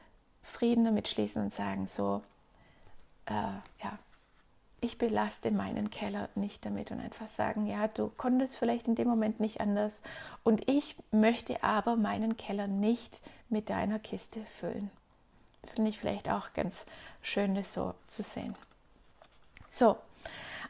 Frieden 0.42 0.86
damit 0.86 1.08
schließen 1.08 1.44
und 1.44 1.54
sagen, 1.54 1.86
so, 1.88 2.24
äh, 3.28 3.34
ja, 3.84 4.00
ich 4.82 4.98
belaste 4.98 5.52
meinen 5.52 5.90
Keller 5.90 6.30
nicht 6.36 6.66
damit 6.66 6.92
und 6.92 7.00
einfach 7.00 7.28
sagen, 7.28 7.66
ja, 7.66 7.88
du 7.88 8.12
konntest 8.18 8.58
vielleicht 8.58 8.88
in 8.88 8.96
dem 8.96 9.08
Moment 9.08 9.40
nicht 9.40 9.62
anders 9.62 10.02
und 10.44 10.70
ich 10.70 10.96
möchte 11.12 11.64
aber 11.64 11.96
meinen 11.96 12.38
Keller 12.38 12.68
nicht 12.68 13.22
mit 13.50 13.70
deiner 13.70 14.00
Kiste 14.00 14.42
füllen. 14.60 14.90
Finde 15.76 15.90
ich 15.90 16.00
vielleicht 16.00 16.30
auch 16.30 16.54
ganz 16.54 16.86
schön, 17.22 17.56
das 17.56 17.74
so 17.74 17.94
zu 18.08 18.24
sehen. 18.24 18.56
So, 19.68 19.98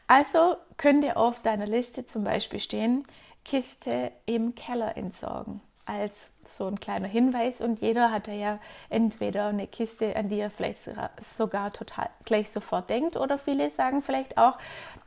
also 0.06 0.56
könnte 0.76 1.16
auf 1.16 1.40
deiner 1.42 1.66
Liste 1.66 2.04
zum 2.04 2.24
Beispiel 2.24 2.60
stehen, 2.60 3.06
Kiste 3.44 4.12
im 4.26 4.54
Keller 4.54 4.96
entsorgen 4.96 5.62
als 5.86 6.32
so 6.44 6.66
ein 6.66 6.78
kleiner 6.78 7.08
Hinweis 7.08 7.60
und 7.60 7.80
jeder 7.80 8.10
hat 8.10 8.28
ja 8.28 8.58
entweder 8.88 9.46
eine 9.46 9.66
Kiste, 9.66 10.14
an 10.16 10.28
die 10.28 10.38
er 10.38 10.50
vielleicht 10.50 10.90
sogar 11.36 11.72
total 11.72 12.10
gleich 12.24 12.50
sofort 12.50 12.90
denkt 12.90 13.16
oder 13.16 13.38
viele 13.38 13.70
sagen 13.70 14.02
vielleicht 14.02 14.38
auch, 14.38 14.58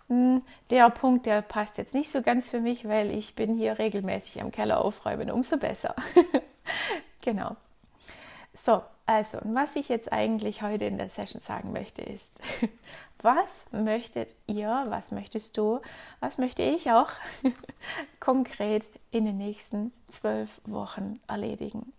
hm, 0.08 0.42
der 0.70 0.89
Punkt, 0.89 1.25
der 1.25 1.42
passt 1.42 1.77
jetzt 1.77 1.94
nicht 1.94 2.12
so 2.12 2.22
ganz 2.22 2.50
für 2.50 2.60
mich, 2.60 2.88
weil 2.88 3.12
ich 3.12 3.36
bin 3.36 3.56
hier 3.56 3.80
regelmäßig 3.80 4.42
am 4.42 4.51
Keller 4.51 4.84
aufräumen, 4.84 5.32
umso 5.32 5.58
besser. 5.58 5.96
genau. 7.22 7.56
So, 8.65 8.82
also, 9.05 9.39
was 9.43 9.75
ich 9.75 9.89
jetzt 9.89 10.13
eigentlich 10.13 10.62
heute 10.62 10.86
in 10.86 10.98
der 10.98 11.10
Session 11.10 11.41
sagen 11.41 11.74
möchte, 11.74 12.01
ist, 12.01 12.32
was 13.22 13.50
möchtet 13.72 14.36
ihr, 14.48 14.86
was 14.88 15.12
möchtest 15.12 15.58
du, 15.58 15.82
was 16.22 16.38
möchte 16.38 16.63
ich 16.63 16.89
auch 16.89 17.10
konkret 18.22 18.88
in 19.12 19.25
den 19.25 19.38
nächsten 19.38 19.91
zwölf 20.08 20.62
Wochen 20.63 21.20
erledigen? 21.27 21.91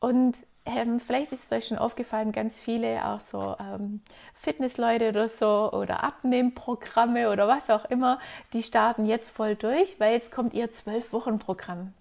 Und 0.00 0.38
ähm, 0.64 0.98
vielleicht 0.98 1.32
ist 1.32 1.44
es 1.44 1.52
euch 1.52 1.66
schon 1.66 1.76
aufgefallen, 1.76 2.32
ganz 2.32 2.58
viele 2.58 3.04
auch 3.04 3.20
so 3.20 3.54
ähm, 3.60 4.00
Fitnessleute 4.32 5.10
oder 5.10 5.28
so 5.28 5.72
oder 5.72 6.04
Abnehmprogramme 6.04 7.30
oder 7.30 7.46
was 7.48 7.68
auch 7.68 7.84
immer, 7.84 8.18
die 8.54 8.62
starten 8.62 9.04
jetzt 9.04 9.28
voll 9.28 9.56
durch, 9.56 10.00
weil 10.00 10.14
jetzt 10.14 10.32
kommt 10.32 10.54
ihr 10.54 10.72
zwölf 10.72 11.12
Wochen 11.12 11.38
Programm 11.38 11.92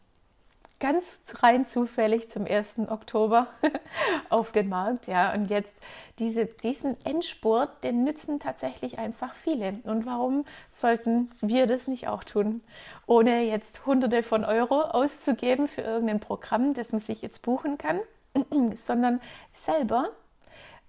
ganz 0.79 1.19
rein 1.39 1.67
zufällig 1.67 2.29
zum 2.29 2.45
1. 2.45 2.79
Oktober 2.89 3.47
auf 4.29 4.51
den 4.51 4.69
Markt. 4.69 5.07
Ja, 5.07 5.33
und 5.33 5.49
jetzt 5.49 5.73
diese, 6.19 6.45
diesen 6.45 7.03
Endspurt, 7.05 7.83
den 7.83 8.03
nützen 8.03 8.39
tatsächlich 8.39 8.99
einfach 8.99 9.33
viele. 9.35 9.79
Und 9.83 10.05
warum 10.05 10.45
sollten 10.69 11.31
wir 11.41 11.67
das 11.67 11.87
nicht 11.87 12.07
auch 12.07 12.23
tun? 12.23 12.61
Ohne 13.05 13.43
jetzt 13.43 13.85
Hunderte 13.85 14.23
von 14.23 14.43
Euro 14.43 14.81
auszugeben 14.81 15.67
für 15.67 15.81
irgendein 15.81 16.19
Programm, 16.19 16.73
das 16.73 16.91
man 16.91 17.01
sich 17.01 17.21
jetzt 17.21 17.41
buchen 17.41 17.77
kann, 17.77 17.99
sondern 18.73 19.21
selber 19.53 20.09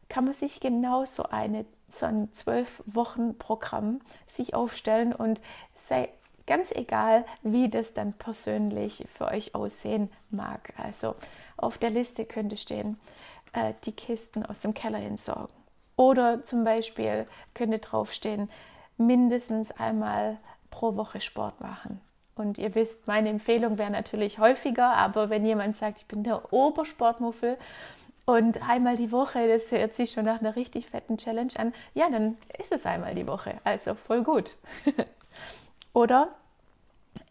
kann 0.09 0.25
man 0.25 0.35
sich 0.35 0.61
genau 0.61 1.05
so 1.05 1.25
eine 1.25 1.65
so 1.89 2.05
ein 2.07 2.33
zwölf 2.33 2.83
Wochen 2.85 3.39
Programm 3.39 4.01
sich 4.27 4.55
aufstellen 4.55 5.13
und 5.15 5.41
sei 5.75 6.09
Ganz 6.47 6.71
egal, 6.73 7.25
wie 7.43 7.69
das 7.69 7.93
dann 7.93 8.13
persönlich 8.13 9.05
für 9.17 9.27
euch 9.27 9.55
aussehen 9.55 10.11
mag. 10.31 10.73
Also 10.77 11.17
auf 11.57 11.77
der 11.79 11.91
Liste 11.91 12.25
könnte 12.25 12.57
stehen, 12.57 12.99
äh, 13.53 13.75
die 13.85 13.93
Kisten 13.93 14.47
aus 14.47 14.61
dem 14.61 14.73
Keller 14.73 15.01
entsorgen. 15.01 15.53
Oder 15.97 16.45
zum 16.45 16.63
Beispiel 16.65 17.27
könnte 17.55 17.79
draufstehen, 17.79 18.51
mindestens 18.97 19.73
einmal 19.73 20.39
pro 20.71 20.95
Woche 20.97 21.21
Sport 21.21 21.61
machen. 21.61 22.01
Und 22.37 22.59
ihr 22.59 22.75
wisst, 22.75 23.07
meine 23.07 23.31
Empfehlung 23.31 23.79
wäre 23.79 23.91
natürlich 23.91 24.39
häufiger, 24.39 24.93
aber 24.93 25.31
wenn 25.31 25.47
jemand 25.47 25.77
sagt, 25.79 25.99
ich 25.99 26.07
bin 26.07 26.23
der 26.23 26.53
Obersportmuffel 26.53 27.57
und 28.27 28.69
einmal 28.69 28.97
die 28.97 29.11
Woche, 29.11 29.49
das 29.49 29.71
hört 29.71 29.95
sich 29.95 30.11
schon 30.11 30.27
nach 30.27 30.41
einer 30.41 30.55
richtig 30.55 30.87
fetten 30.87 31.17
Challenge 31.17 31.53
an, 31.57 31.73
ja, 31.95 32.11
dann 32.11 32.37
ist 32.59 32.73
es 32.73 32.85
einmal 32.85 33.15
die 33.15 33.27
Woche. 33.27 33.59
Also 33.65 33.95
voll 33.95 34.23
gut. 34.23 34.51
Oder 35.97 36.29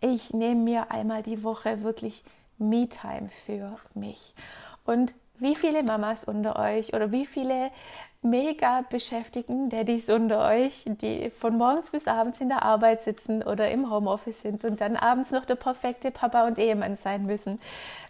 ich 0.01 0.33
nehme 0.33 0.59
mir 0.59 0.89
einmal 0.89 1.21
die 1.21 1.43
Woche 1.43 1.83
wirklich 1.83 2.23
Me-Time 2.57 3.29
für 3.45 3.77
mich. 3.93 4.33
Und 4.85 5.13
wie 5.37 5.53
viele 5.53 5.83
Mamas 5.83 6.23
unter 6.23 6.57
euch 6.57 6.91
oder 6.95 7.11
wie 7.11 7.27
viele 7.27 7.69
mega 8.23 8.81
beschäftigten 8.89 9.69
Daddys 9.69 10.09
unter 10.09 10.49
euch, 10.49 10.83
die 10.87 11.29
von 11.29 11.59
morgens 11.59 11.91
bis 11.91 12.07
abends 12.07 12.41
in 12.41 12.49
der 12.49 12.63
Arbeit 12.63 13.03
sitzen 13.03 13.43
oder 13.43 13.69
im 13.69 13.91
Homeoffice 13.91 14.41
sind 14.41 14.63
und 14.63 14.81
dann 14.81 14.95
abends 14.95 15.29
noch 15.29 15.45
der 15.45 15.57
perfekte 15.57 16.09
Papa 16.09 16.47
und 16.47 16.57
Ehemann 16.57 16.97
sein 16.97 17.27
müssen. 17.27 17.61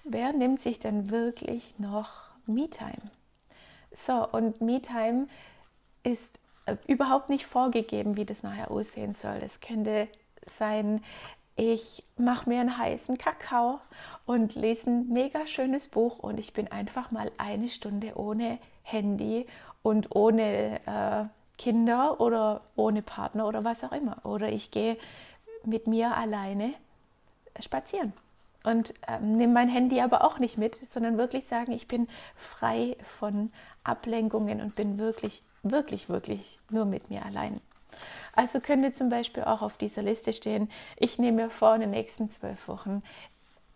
Wer 0.06 0.32
nimmt 0.32 0.62
sich 0.62 0.80
denn 0.80 1.10
wirklich 1.10 1.78
noch 1.80 2.14
Me-Time? 2.46 3.12
So, 3.94 4.26
und 4.26 4.62
Me-Time 4.62 5.28
ist 6.04 6.40
äh, 6.66 6.78
überhaupt 6.88 7.28
nicht 7.28 7.46
vorgegeben, 7.46 8.16
wie 8.16 8.24
das 8.24 8.42
nachher 8.42 8.72
aussehen 8.72 9.16
soll. 9.16 9.42
Es 9.44 9.60
könnte 9.60 10.08
sein, 10.58 11.04
ich 11.56 12.04
mache 12.18 12.50
mir 12.50 12.60
einen 12.60 12.78
heißen 12.78 13.18
Kakao 13.18 13.80
und 14.26 14.56
lese 14.56 14.90
ein 14.90 15.10
mega 15.10 15.48
schönes 15.48 15.88
Buch 15.88 16.20
und 16.20 16.40
ich 16.40 16.54
bin 16.54 16.70
einfach 16.70 17.12
mal 17.12 17.32
eine 17.38 17.70
Stunde 17.70 18.14
ohne 18.16 18.60
Handy 18.84 19.48
und 19.82 20.14
ohne 20.16 20.82
äh, 20.86 21.26
Kinder 21.58 22.20
oder 22.20 22.62
ohne 22.76 23.02
Partner 23.02 23.48
oder 23.48 23.64
was 23.64 23.84
auch 23.84 23.94
immer. 23.94 24.18
Oder 24.26 24.50
ich 24.50 24.72
gehe 24.72 24.98
mit 25.64 25.88
mir 25.88 26.16
alleine 26.16 26.74
spazieren 27.60 28.12
und 28.66 28.94
ähm, 29.08 29.38
nehme 29.38 29.54
mein 29.54 29.70
Handy 29.70 30.02
aber 30.02 30.24
auch 30.24 30.40
nicht 30.40 30.58
mit, 30.58 30.76
sondern 30.92 31.18
wirklich 31.18 31.48
sagen, 31.48 31.72
ich 31.72 31.88
bin 31.88 32.08
frei 32.36 32.98
von 33.18 33.52
Ablenkungen 33.84 34.60
und 34.60 34.76
bin 34.76 34.98
wirklich, 34.98 35.44
wirklich, 35.64 36.10
wirklich 36.10 36.60
nur 36.70 36.86
mit 36.86 37.10
mir 37.10 37.24
allein. 37.26 37.62
Also 38.36 38.60
könnte 38.60 38.92
zum 38.92 39.10
Beispiel 39.10 39.44
auch 39.44 39.62
auf 39.62 39.78
dieser 39.78 40.02
Liste 40.02 40.34
stehen, 40.34 40.70
ich 40.98 41.18
nehme 41.18 41.44
mir 41.44 41.50
vor, 41.50 41.74
in 41.76 41.82
den 41.82 41.92
nächsten 41.92 42.30
zwölf 42.30 42.68
Wochen 42.68 43.02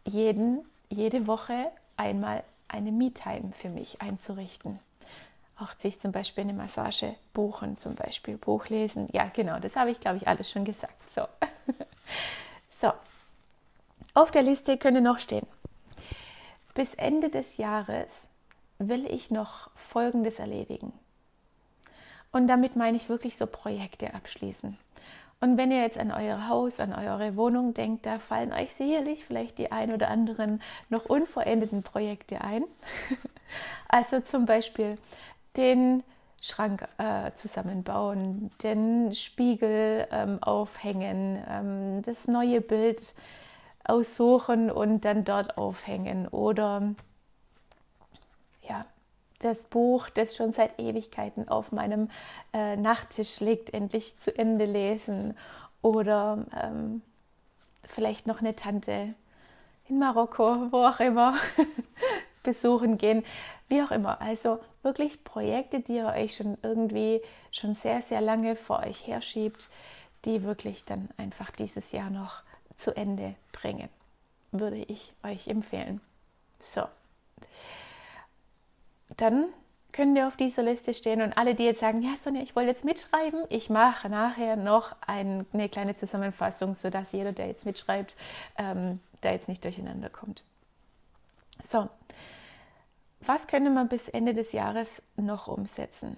jeden, 0.06 0.66
jede 0.90 1.28
Woche 1.28 1.72
einmal 1.96 2.44
eine 2.68 2.92
Me-Time 2.92 3.54
für 3.54 3.70
mich 3.70 4.02
einzurichten. 4.02 4.80
Auch 5.58 5.76
sich 5.78 6.00
zum 6.00 6.12
Beispiel 6.12 6.44
eine 6.44 6.54
Massage 6.54 7.16
buchen, 7.34 7.78
zum 7.78 7.96
Beispiel 7.96 8.38
Buch 8.38 8.68
lesen. 8.68 9.10
Ja, 9.12 9.30
genau, 9.34 9.60
das 9.60 9.76
habe 9.76 9.92
ich, 9.92 10.00
glaube 10.00 10.18
ich, 10.18 10.28
alles 10.28 10.50
schon 10.50 10.66
gesagt. 10.66 11.12
So. 11.12 11.22
so. 12.80 12.92
Auf 14.14 14.32
der 14.32 14.44
Liste 14.44 14.78
könnte 14.78 15.02
noch 15.02 15.20
stehen. 15.20 15.48
Bis 16.74 16.94
Ende 16.96 17.30
des 17.30 17.58
Jahres 17.58 18.28
will 18.78 19.06
ich 19.06 19.32
noch 19.32 19.70
Folgendes 19.76 20.40
erledigen. 20.40 20.94
Und 22.32 22.48
damit 22.48 22.76
meine 22.76 22.98
ich 22.98 23.10
wirklich 23.10 23.38
so 23.38 23.48
Projekte 23.48 24.14
abschließen. 24.14 24.78
Und 25.42 25.58
wenn 25.58 25.72
ihr 25.72 25.82
jetzt 25.82 25.98
an 25.98 26.12
euer 26.12 26.50
Haus, 26.50 26.80
an 26.80 26.94
eure 26.94 27.38
Wohnung 27.38 27.74
denkt, 27.74 28.06
da 28.06 28.20
fallen 28.20 28.52
euch 28.52 28.76
sicherlich 28.76 29.24
vielleicht 29.24 29.58
die 29.58 29.72
ein 29.72 29.94
oder 29.94 30.10
anderen 30.10 30.62
noch 30.90 31.06
unvollendeten 31.06 31.82
Projekte 31.82 32.42
ein. 32.42 32.66
also 33.88 34.20
zum 34.20 34.46
Beispiel 34.46 34.98
den 35.56 36.04
Schrank 36.42 36.88
äh, 36.98 37.32
zusammenbauen, 37.36 38.52
den 38.64 39.14
Spiegel 39.16 40.08
ähm, 40.12 40.44
aufhängen, 40.44 41.42
ähm, 41.50 42.02
das 42.04 42.28
neue 42.28 42.62
Bild 42.62 43.14
aussuchen 43.86 44.70
und 44.70 45.06
dann 45.06 45.24
dort 45.24 45.58
aufhängen 45.58 46.28
oder 46.28 46.96
das 49.40 49.64
Buch, 49.64 50.10
das 50.10 50.36
schon 50.36 50.52
seit 50.52 50.80
Ewigkeiten 50.80 51.48
auf 51.48 51.72
meinem 51.72 52.10
äh, 52.54 52.76
Nachttisch 52.76 53.40
liegt, 53.40 53.74
endlich 53.74 54.18
zu 54.20 54.38
Ende 54.38 54.66
lesen. 54.66 55.38
Oder 55.82 56.46
ähm, 56.62 57.02
vielleicht 57.86 58.28
noch 58.28 58.40
eine 58.40 58.56
Tante 58.56 59.14
in 59.88 60.00
Marokko, 60.00 60.72
wo 60.72 60.86
auch 60.86 61.00
immer, 61.00 61.38
besuchen 62.44 62.98
gehen, 62.98 63.24
wie 63.70 63.82
auch 63.82 63.92
immer. 63.92 64.22
Also 64.22 64.60
wirklich 64.84 65.24
Projekte, 65.24 65.80
die 65.80 65.98
ihr 65.98 66.08
euch 66.08 66.36
schon 66.36 66.58
irgendwie 66.62 67.22
schon 67.52 67.76
sehr, 67.76 68.02
sehr 68.02 68.22
lange 68.22 68.56
vor 68.56 68.80
euch 68.80 69.08
herschiebt, 69.08 69.68
die 70.26 70.44
wirklich 70.44 70.86
dann 70.86 71.10
einfach 71.18 71.52
dieses 71.52 71.92
Jahr 71.92 72.10
noch 72.10 72.44
zu 72.76 72.96
Ende 72.96 73.36
bringen, 73.52 73.90
würde 74.52 74.78
ich 74.78 75.14
euch 75.24 75.48
empfehlen. 75.48 76.02
So. 76.60 76.84
Dann 79.20 79.48
könnt 79.92 80.18
ihr 80.18 80.28
auf 80.28 80.38
dieser 80.38 80.64
Liste 80.64 80.94
stehen 80.94 81.22
und 81.22 81.38
alle, 81.38 81.54
die 81.54 81.64
jetzt 81.64 81.82
sagen, 81.82 82.02
ja 82.02 82.16
Sonja, 82.16 82.42
ich 82.42 82.56
wollte 82.56 82.70
jetzt 82.70 82.86
mitschreiben, 82.86 83.44
ich 83.50 83.70
mache 83.70 84.08
nachher 84.08 84.56
noch 84.56 84.96
eine 85.06 85.68
kleine 85.70 85.98
Zusammenfassung, 85.98 86.74
sodass 86.74 87.12
jeder, 87.12 87.34
der 87.34 87.48
jetzt 87.48 87.66
mitschreibt, 87.66 88.16
ähm, 88.58 89.02
da 89.20 89.32
jetzt 89.32 89.50
nicht 89.50 89.62
durcheinander 89.66 90.10
kommt. 90.10 90.44
So, 91.70 91.90
was 93.20 93.48
könnte 93.48 93.72
man 93.72 93.90
bis 93.90 94.08
Ende 94.08 94.34
des 94.34 94.54
Jahres 94.54 95.02
noch 95.18 95.48
umsetzen? 95.50 96.16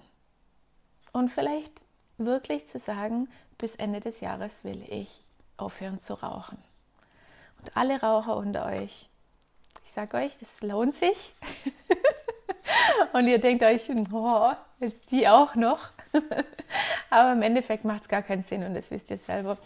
Und 1.12 1.29
vielleicht 1.29 1.81
wirklich 2.20 2.67
zu 2.67 2.77
sagen, 2.77 3.29
bis 3.58 3.75
Ende 3.77 4.00
des 4.00 4.22
Jahres 4.22 4.63
will 4.63 4.84
ich 4.88 5.24
aufhören 5.58 6.01
zu 6.01 6.13
rauchen. 6.13 6.60
Und 7.60 7.75
alle 7.75 8.00
Raucher 8.00 8.38
unter 8.38 8.67
euch, 8.67 9.10
ich 9.86 9.91
sage 9.91 10.17
euch, 10.17 10.38
das 10.38 10.62
lohnt 10.62 10.96
sich. 10.96 11.34
Und 13.13 13.27
ihr 13.27 13.39
denkt 13.39 13.63
euch, 13.63 13.89
oh, 14.12 14.51
ist 14.79 15.12
die 15.12 15.27
auch 15.27 15.55
noch? 15.55 15.89
Aber 17.10 17.31
im 17.34 17.41
Endeffekt 17.41 17.86
macht 17.86 18.03
es 18.03 18.10
gar 18.10 18.22
keinen 18.22 18.43
Sinn 18.43 18.63
und 18.63 18.74
das 18.74 18.91
wisst 18.91 19.10
ihr 19.10 19.17
selber. 19.17 19.58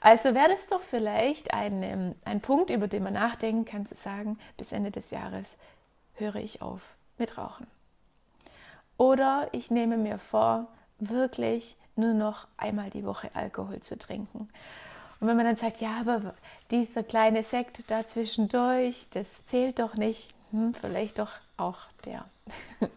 Also 0.00 0.34
wäre 0.34 0.48
das 0.48 0.68
doch 0.68 0.80
vielleicht 0.80 1.54
ein, 1.54 1.82
ähm, 1.82 2.14
ein 2.24 2.40
Punkt, 2.40 2.70
über 2.70 2.88
den 2.88 3.04
man 3.04 3.12
nachdenken 3.12 3.64
kann, 3.64 3.86
zu 3.86 3.94
sagen, 3.94 4.38
bis 4.56 4.72
Ende 4.72 4.90
des 4.90 5.10
Jahres 5.10 5.58
höre 6.14 6.36
ich 6.36 6.60
auf 6.60 6.80
mit 7.18 7.38
Rauchen. 7.38 7.66
Oder 8.96 9.48
ich 9.52 9.70
nehme 9.70 9.96
mir 9.96 10.18
vor, 10.18 10.66
wirklich 10.98 11.76
nur 11.96 12.14
noch 12.14 12.46
einmal 12.56 12.90
die 12.90 13.04
Woche 13.04 13.30
Alkohol 13.34 13.80
zu 13.80 13.98
trinken. 13.98 14.48
Und 15.20 15.28
wenn 15.28 15.36
man 15.36 15.46
dann 15.46 15.56
sagt, 15.56 15.80
ja, 15.80 16.00
aber 16.00 16.34
dieser 16.70 17.02
kleine 17.04 17.44
Sekt 17.44 17.88
da 17.90 18.06
zwischendurch, 18.06 19.06
das 19.12 19.46
zählt 19.46 19.78
doch 19.78 19.94
nicht, 19.94 20.34
hm, 20.50 20.74
vielleicht 20.74 21.18
doch 21.18 21.30
auch 21.56 21.78
der. 22.04 22.24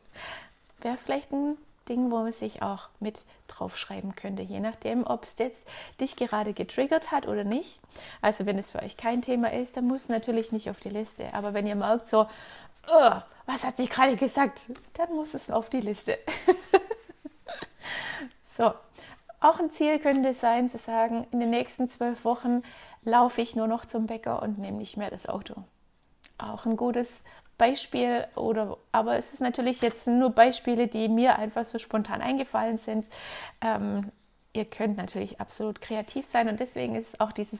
Wäre 0.81 0.97
vielleicht 0.97 1.31
ein 1.31 1.57
Ding, 1.87 2.11
wo 2.11 2.17
man 2.17 2.33
sich 2.33 2.61
auch 2.61 2.89
mit 2.99 3.23
draufschreiben 3.47 4.15
könnte, 4.15 4.41
je 4.41 4.59
nachdem, 4.59 5.05
ob 5.05 5.23
es 5.23 5.35
jetzt 5.37 5.67
dich 5.99 6.15
gerade 6.15 6.53
getriggert 6.53 7.11
hat 7.11 7.27
oder 7.27 7.43
nicht. 7.43 7.79
Also 8.21 8.45
wenn 8.45 8.57
es 8.57 8.71
für 8.71 8.81
euch 8.81 8.97
kein 8.97 9.21
Thema 9.21 9.51
ist, 9.51 9.77
dann 9.77 9.87
muss 9.87 10.03
es 10.03 10.09
natürlich 10.09 10.51
nicht 10.51 10.69
auf 10.69 10.79
die 10.79 10.89
Liste. 10.89 11.33
Aber 11.33 11.53
wenn 11.53 11.67
ihr 11.67 11.75
merkt 11.75 12.07
so, 12.07 12.27
oh, 12.87 13.11
was 13.45 13.63
hat 13.63 13.77
sie 13.77 13.87
gerade 13.87 14.15
gesagt, 14.15 14.61
dann 14.93 15.13
muss 15.13 15.33
es 15.33 15.51
auf 15.51 15.69
die 15.69 15.81
Liste. 15.81 16.17
so, 18.45 18.73
auch 19.39 19.59
ein 19.59 19.69
Ziel 19.71 19.99
könnte 19.99 20.33
sein 20.33 20.69
zu 20.69 20.77
sagen, 20.77 21.27
in 21.31 21.39
den 21.39 21.51
nächsten 21.51 21.89
zwölf 21.89 22.25
Wochen 22.25 22.63
laufe 23.03 23.41
ich 23.41 23.55
nur 23.55 23.67
noch 23.67 23.85
zum 23.85 24.07
Bäcker 24.07 24.41
und 24.41 24.57
nehme 24.57 24.77
nicht 24.77 24.97
mehr 24.97 25.11
das 25.11 25.29
Auto. 25.29 25.55
Auch 26.37 26.65
ein 26.65 26.75
gutes 26.75 27.23
Beispiel 27.57 28.27
oder 28.35 28.77
aber 28.91 29.17
es 29.17 29.33
ist 29.33 29.41
natürlich 29.41 29.81
jetzt 29.81 30.07
nur 30.07 30.31
Beispiele, 30.31 30.87
die 30.87 31.07
mir 31.07 31.37
einfach 31.37 31.65
so 31.65 31.79
spontan 31.79 32.21
eingefallen 32.21 32.77
sind. 32.77 33.07
Ähm, 33.61 34.11
ihr 34.53 34.65
könnt 34.65 34.97
natürlich 34.97 35.39
absolut 35.39 35.81
kreativ 35.81 36.25
sein 36.25 36.49
und 36.49 36.59
deswegen 36.59 36.95
ist 36.95 37.19
auch 37.21 37.31
dieses 37.31 37.59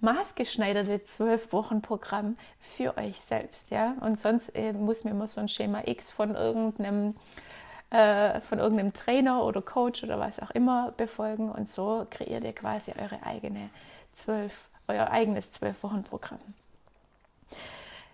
maßgeschneiderte 0.00 1.02
zwölf 1.04 1.52
Wochen 1.52 1.82
Programm 1.82 2.36
für 2.76 2.96
euch 2.96 3.20
selbst, 3.20 3.70
ja. 3.70 3.94
Und 4.00 4.20
sonst 4.20 4.54
äh, 4.54 4.72
muss 4.72 5.04
mir 5.04 5.10
immer 5.10 5.26
so 5.26 5.40
ein 5.40 5.48
Schema 5.48 5.82
X 5.86 6.10
von 6.10 6.34
irgendeinem 6.34 7.14
äh, 7.90 8.40
von 8.42 8.58
irgendeinem 8.58 8.92
Trainer 8.92 9.44
oder 9.44 9.62
Coach 9.62 10.04
oder 10.04 10.18
was 10.18 10.40
auch 10.40 10.50
immer 10.50 10.92
befolgen 10.96 11.50
und 11.50 11.68
so 11.68 12.06
kreiert 12.10 12.44
ihr 12.44 12.52
quasi 12.52 12.92
eure 12.98 13.22
eigene 13.24 13.70
zwölf, 14.12 14.68
euer 14.88 15.10
eigenes 15.10 15.50
zwölf 15.52 15.82
Wochen 15.82 16.04
Programm. 16.04 16.40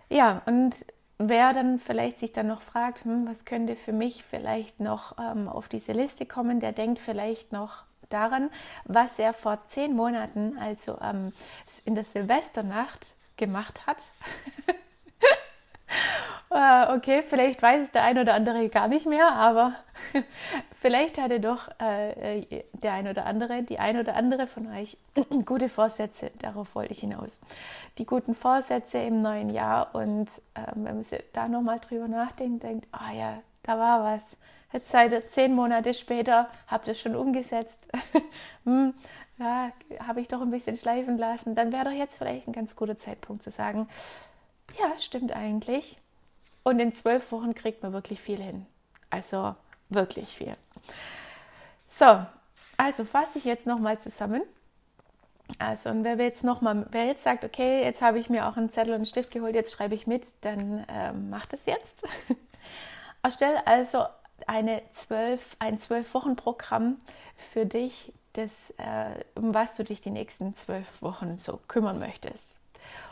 Ja, 0.08 0.42
und 0.46 0.76
wer 1.18 1.52
dann 1.52 1.78
vielleicht 1.78 2.20
sich 2.20 2.32
dann 2.32 2.46
noch 2.46 2.62
fragt, 2.62 3.04
hm, 3.04 3.26
was 3.26 3.44
könnte 3.44 3.76
für 3.76 3.92
mich 3.92 4.24
vielleicht 4.24 4.80
noch 4.80 5.16
ähm, 5.18 5.48
auf 5.48 5.68
diese 5.68 5.92
Liste 5.92 6.26
kommen, 6.26 6.60
der 6.60 6.72
denkt 6.72 6.98
vielleicht 6.98 7.52
noch 7.52 7.84
daran, 8.08 8.50
was 8.84 9.18
er 9.18 9.32
vor 9.32 9.58
zehn 9.68 9.94
Monaten, 9.94 10.58
also 10.58 10.98
ähm, 11.02 11.32
in 11.84 11.94
der 11.94 12.04
Silvesternacht, 12.04 13.06
gemacht 13.36 13.86
hat. 13.86 14.02
äh, 16.50 16.96
okay, 16.96 17.22
vielleicht 17.22 17.60
weiß 17.60 17.82
es 17.82 17.90
der 17.90 18.04
ein 18.04 18.18
oder 18.18 18.34
andere 18.34 18.68
gar 18.68 18.86
nicht 18.88 19.06
mehr, 19.06 19.32
aber 19.32 19.74
vielleicht 20.84 21.16
hatte 21.16 21.40
doch 21.40 21.70
äh, 21.80 22.40
äh, 22.40 22.64
der 22.74 22.92
ein 22.92 23.08
oder 23.08 23.24
andere, 23.24 23.62
die 23.62 23.78
ein 23.78 23.98
oder 23.98 24.16
andere 24.16 24.46
von 24.46 24.70
euch 24.70 24.98
gute 25.46 25.70
Vorsätze. 25.70 26.30
Darauf 26.42 26.74
wollte 26.74 26.92
ich 26.92 27.00
hinaus. 27.00 27.40
Die 27.96 28.04
guten 28.04 28.34
Vorsätze 28.34 28.98
im 28.98 29.22
neuen 29.22 29.48
Jahr 29.48 29.94
und 29.94 30.28
äh, 30.52 30.66
wenn 30.74 30.96
man 30.96 31.06
da 31.32 31.48
nochmal 31.48 31.80
drüber 31.80 32.06
nachdenkt, 32.06 32.64
denkt, 32.64 32.86
ah 32.92 33.08
oh 33.10 33.16
ja, 33.16 33.42
da 33.62 33.78
war 33.78 34.04
was. 34.04 34.22
Jetzt 34.74 34.90
seid 34.90 35.30
zehn 35.32 35.54
Monate 35.54 35.94
später, 35.94 36.50
habt 36.66 36.86
ihr 36.86 36.94
schon 36.94 37.16
umgesetzt. 37.16 37.78
hm, 38.64 38.92
ja, 39.38 39.72
habe 40.06 40.20
ich 40.20 40.28
doch 40.28 40.42
ein 40.42 40.50
bisschen 40.50 40.76
schleifen 40.76 41.16
lassen. 41.16 41.54
Dann 41.54 41.72
wäre 41.72 41.84
doch 41.84 41.92
jetzt 41.92 42.18
vielleicht 42.18 42.46
ein 42.46 42.52
ganz 42.52 42.76
guter 42.76 42.98
Zeitpunkt 42.98 43.42
zu 43.42 43.50
sagen, 43.50 43.88
ja, 44.78 44.98
stimmt 44.98 45.34
eigentlich. 45.34 45.98
Und 46.62 46.78
in 46.78 46.92
zwölf 46.92 47.32
Wochen 47.32 47.54
kriegt 47.54 47.82
man 47.82 47.94
wirklich 47.94 48.20
viel 48.20 48.42
hin. 48.42 48.66
Also 49.08 49.54
wirklich 49.88 50.36
viel. 50.36 50.56
So, 51.88 52.24
also 52.76 53.04
fasse 53.04 53.38
ich 53.38 53.44
jetzt 53.44 53.66
nochmal 53.66 53.98
zusammen. 53.98 54.42
Also, 55.58 55.90
und 55.90 56.04
wer 56.04 56.16
jetzt 56.16 56.42
noch 56.42 56.60
mal, 56.60 56.86
wer 56.90 57.06
jetzt 57.06 57.22
sagt, 57.22 57.44
okay, 57.44 57.84
jetzt 57.84 58.00
habe 58.00 58.18
ich 58.18 58.30
mir 58.30 58.48
auch 58.48 58.56
einen 58.56 58.70
Zettel 58.70 58.90
und 58.90 58.96
einen 58.96 59.06
Stift 59.06 59.30
geholt, 59.30 59.54
jetzt 59.54 59.72
schreibe 59.72 59.94
ich 59.94 60.06
mit, 60.06 60.26
dann 60.40 60.84
ähm, 60.88 61.30
macht 61.30 61.52
es 61.52 61.66
jetzt. 61.66 62.02
Erstelle 63.22 63.66
also 63.66 64.06
eine 64.46 64.82
12, 64.94 65.56
ein 65.58 65.78
Zwölf-Wochen-Programm 65.78 66.98
für 67.52 67.66
dich, 67.66 68.12
das, 68.32 68.70
äh, 68.78 69.22
um 69.34 69.54
was 69.54 69.76
du 69.76 69.84
dich 69.84 70.00
die 70.00 70.10
nächsten 70.10 70.56
zwölf 70.56 70.86
Wochen 71.00 71.38
so 71.38 71.60
kümmern 71.68 71.98
möchtest. 71.98 72.56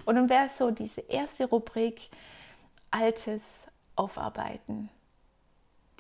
Und 0.05 0.17
dann 0.17 0.29
wäre 0.29 0.49
so 0.49 0.71
diese 0.71 1.03
erste 1.03 1.45
Rubrik 1.45 2.11
Altes 2.91 3.67
aufarbeiten 3.95 4.91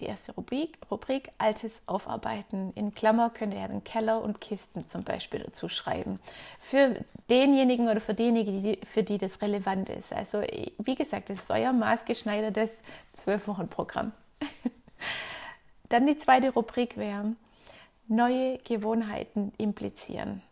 die 0.03 0.09
erste 0.09 0.35
Rubrik, 0.35 0.77
Rubrik 0.91 1.31
Altes 1.39 1.83
aufarbeiten. 1.87 2.73
In 2.75 2.95
Klammer 2.95 3.31
könnt 3.31 3.55
ihr 3.55 3.61
ja 3.61 3.69
den 3.69 3.85
Keller 3.85 4.23
und 4.23 4.41
Kisten 4.41 4.87
zum 4.89 5.05
Beispiel 5.05 5.41
dazu 5.41 5.69
schreiben. 5.69 6.19
Für 6.59 7.05
denjenigen 7.31 7.89
oder 7.89 8.01
für 8.01 8.15
diejenigen, 8.15 8.77
für 8.85 9.03
die 9.03 9.19
das 9.19 9.41
relevant 9.41 9.89
ist. 9.89 10.13
Also 10.13 10.43
wie 10.79 10.95
gesagt, 10.95 11.31
das 11.31 11.39
ist 11.39 11.51
euer 11.51 11.73
maßgeschneidertes 11.73 12.71
Zwölf-Wochen-Programm. 13.15 14.13
Dann 15.89 16.07
die 16.07 16.19
zweite 16.19 16.51
Rubrik 16.51 16.97
wäre 16.97 17.37
neue 18.09 18.59
Gewohnheiten 18.59 19.53
implizieren. 19.57 20.43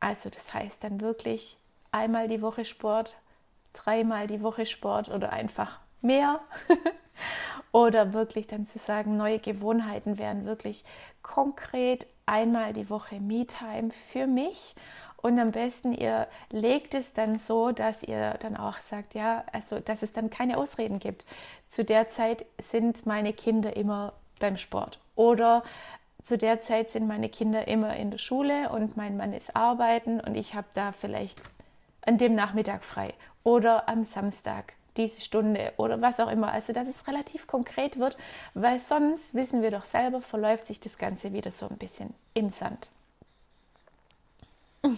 Also 0.00 0.30
das 0.30 0.52
heißt 0.52 0.82
dann 0.82 1.00
wirklich 1.00 1.56
einmal 1.92 2.26
die 2.26 2.42
Woche 2.42 2.64
Sport, 2.64 3.16
dreimal 3.72 4.26
die 4.26 4.42
Woche 4.42 4.66
Sport 4.66 5.08
oder 5.08 5.32
einfach 5.32 5.78
mehr. 6.00 6.40
Oder 7.72 8.12
wirklich 8.12 8.46
dann 8.46 8.66
zu 8.66 8.78
sagen, 8.78 9.16
neue 9.16 9.38
Gewohnheiten 9.38 10.18
wären 10.18 10.44
wirklich 10.44 10.84
konkret 11.22 12.06
einmal 12.26 12.72
die 12.72 12.90
Woche 12.90 13.18
Me-Time 13.18 13.90
für 14.12 14.26
mich. 14.26 14.74
Und 15.16 15.38
am 15.38 15.52
besten, 15.52 15.92
ihr 15.92 16.26
legt 16.50 16.94
es 16.94 17.12
dann 17.12 17.38
so, 17.38 17.72
dass 17.72 18.02
ihr 18.02 18.34
dann 18.40 18.56
auch 18.56 18.78
sagt, 18.78 19.14
ja, 19.14 19.44
also 19.52 19.78
dass 19.78 20.02
es 20.02 20.12
dann 20.12 20.30
keine 20.30 20.58
Ausreden 20.58 20.98
gibt. 20.98 21.24
Zu 21.68 21.84
der 21.84 22.08
Zeit 22.08 22.44
sind 22.60 23.06
meine 23.06 23.32
Kinder 23.32 23.76
immer 23.76 24.12
beim 24.38 24.58
Sport. 24.58 24.98
Oder 25.14 25.62
zu 26.24 26.36
der 26.36 26.60
Zeit 26.62 26.90
sind 26.90 27.06
meine 27.06 27.28
Kinder 27.28 27.66
immer 27.68 27.96
in 27.96 28.10
der 28.10 28.18
Schule 28.18 28.68
und 28.70 28.96
mein 28.96 29.16
Mann 29.16 29.32
ist 29.32 29.56
arbeiten 29.56 30.20
und 30.20 30.36
ich 30.36 30.54
habe 30.54 30.68
da 30.74 30.92
vielleicht 30.92 31.40
an 32.04 32.18
dem 32.18 32.34
Nachmittag 32.34 32.84
frei 32.84 33.14
oder 33.44 33.88
am 33.88 34.04
Samstag 34.04 34.74
diese 34.96 35.20
Stunde 35.20 35.72
oder 35.76 36.00
was 36.00 36.20
auch 36.20 36.30
immer. 36.30 36.52
Also, 36.52 36.72
dass 36.72 36.88
es 36.88 37.06
relativ 37.06 37.46
konkret 37.46 37.98
wird, 37.98 38.16
weil 38.54 38.78
sonst, 38.78 39.34
wissen 39.34 39.62
wir 39.62 39.70
doch 39.70 39.84
selber, 39.84 40.20
verläuft 40.20 40.66
sich 40.66 40.80
das 40.80 40.98
Ganze 40.98 41.32
wieder 41.32 41.50
so 41.50 41.68
ein 41.68 41.76
bisschen 41.78 42.14
im 42.34 42.50
Sand. 42.50 42.90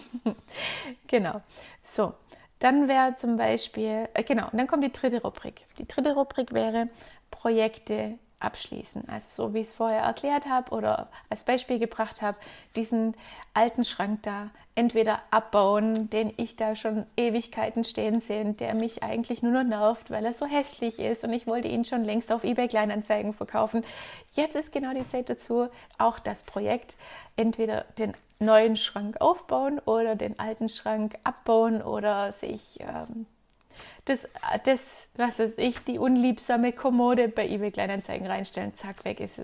genau. 1.07 1.41
So, 1.83 2.13
dann 2.59 2.87
wäre 2.87 3.15
zum 3.15 3.37
Beispiel, 3.37 4.07
äh, 4.13 4.23
genau, 4.23 4.49
dann 4.51 4.67
kommt 4.67 4.83
die 4.83 4.91
dritte 4.91 5.21
Rubrik. 5.21 5.65
Die 5.77 5.87
dritte 5.87 6.13
Rubrik 6.13 6.53
wäre 6.53 6.89
Projekte 7.31 8.17
abschließen. 8.39 9.07
Also 9.09 9.47
so 9.47 9.53
wie 9.53 9.59
ich 9.59 9.67
es 9.67 9.73
vorher 9.73 10.01
erklärt 10.01 10.47
habe 10.47 10.71
oder 10.71 11.09
als 11.29 11.43
Beispiel 11.43 11.79
gebracht 11.79 12.21
habe, 12.21 12.37
diesen 12.75 13.15
alten 13.53 13.85
Schrank 13.85 14.23
da 14.23 14.49
entweder 14.75 15.21
abbauen, 15.31 16.09
den 16.09 16.33
ich 16.35 16.57
da 16.57 16.75
schon 16.75 17.05
Ewigkeiten 17.15 17.83
stehen 17.83 18.21
sehe, 18.21 18.53
der 18.53 18.75
mich 18.75 19.03
eigentlich 19.03 19.41
nur 19.41 19.53
noch 19.53 19.63
nervt, 19.63 20.11
weil 20.11 20.25
er 20.25 20.33
so 20.33 20.45
hässlich 20.45 20.99
ist 20.99 21.23
und 21.23 21.31
ich 21.31 21.47
wollte 21.47 21.69
ihn 21.69 21.85
schon 21.85 22.03
längst 22.03 22.31
auf 22.31 22.43
eBay 22.43 22.67
Kleinanzeigen 22.67 23.33
verkaufen. 23.33 23.85
Jetzt 24.33 24.55
ist 24.55 24.73
genau 24.73 24.93
die 24.93 25.07
Zeit 25.07 25.29
dazu, 25.29 25.69
auch 25.97 26.19
das 26.19 26.43
Projekt 26.43 26.97
entweder 27.37 27.85
den 27.97 28.13
neuen 28.39 28.75
Schrank 28.75 29.21
aufbauen 29.21 29.79
oder 29.79 30.15
den 30.15 30.39
alten 30.39 30.67
Schrank 30.67 31.17
abbauen 31.23 31.81
oder 31.81 32.33
sich 32.33 32.79
ähm, 32.81 33.25
das, 34.05 34.19
das, 34.63 34.81
was 35.15 35.39
weiß 35.39 35.53
ich, 35.57 35.79
die 35.79 35.97
unliebsame 35.99 36.71
Kommode 36.71 37.27
bei 37.27 37.47
eBay 37.47 37.71
Kleinanzeigen 37.71 38.27
reinstellen, 38.27 38.75
zack, 38.75 39.05
weg 39.05 39.19
ist 39.19 39.37
es. 39.37 39.43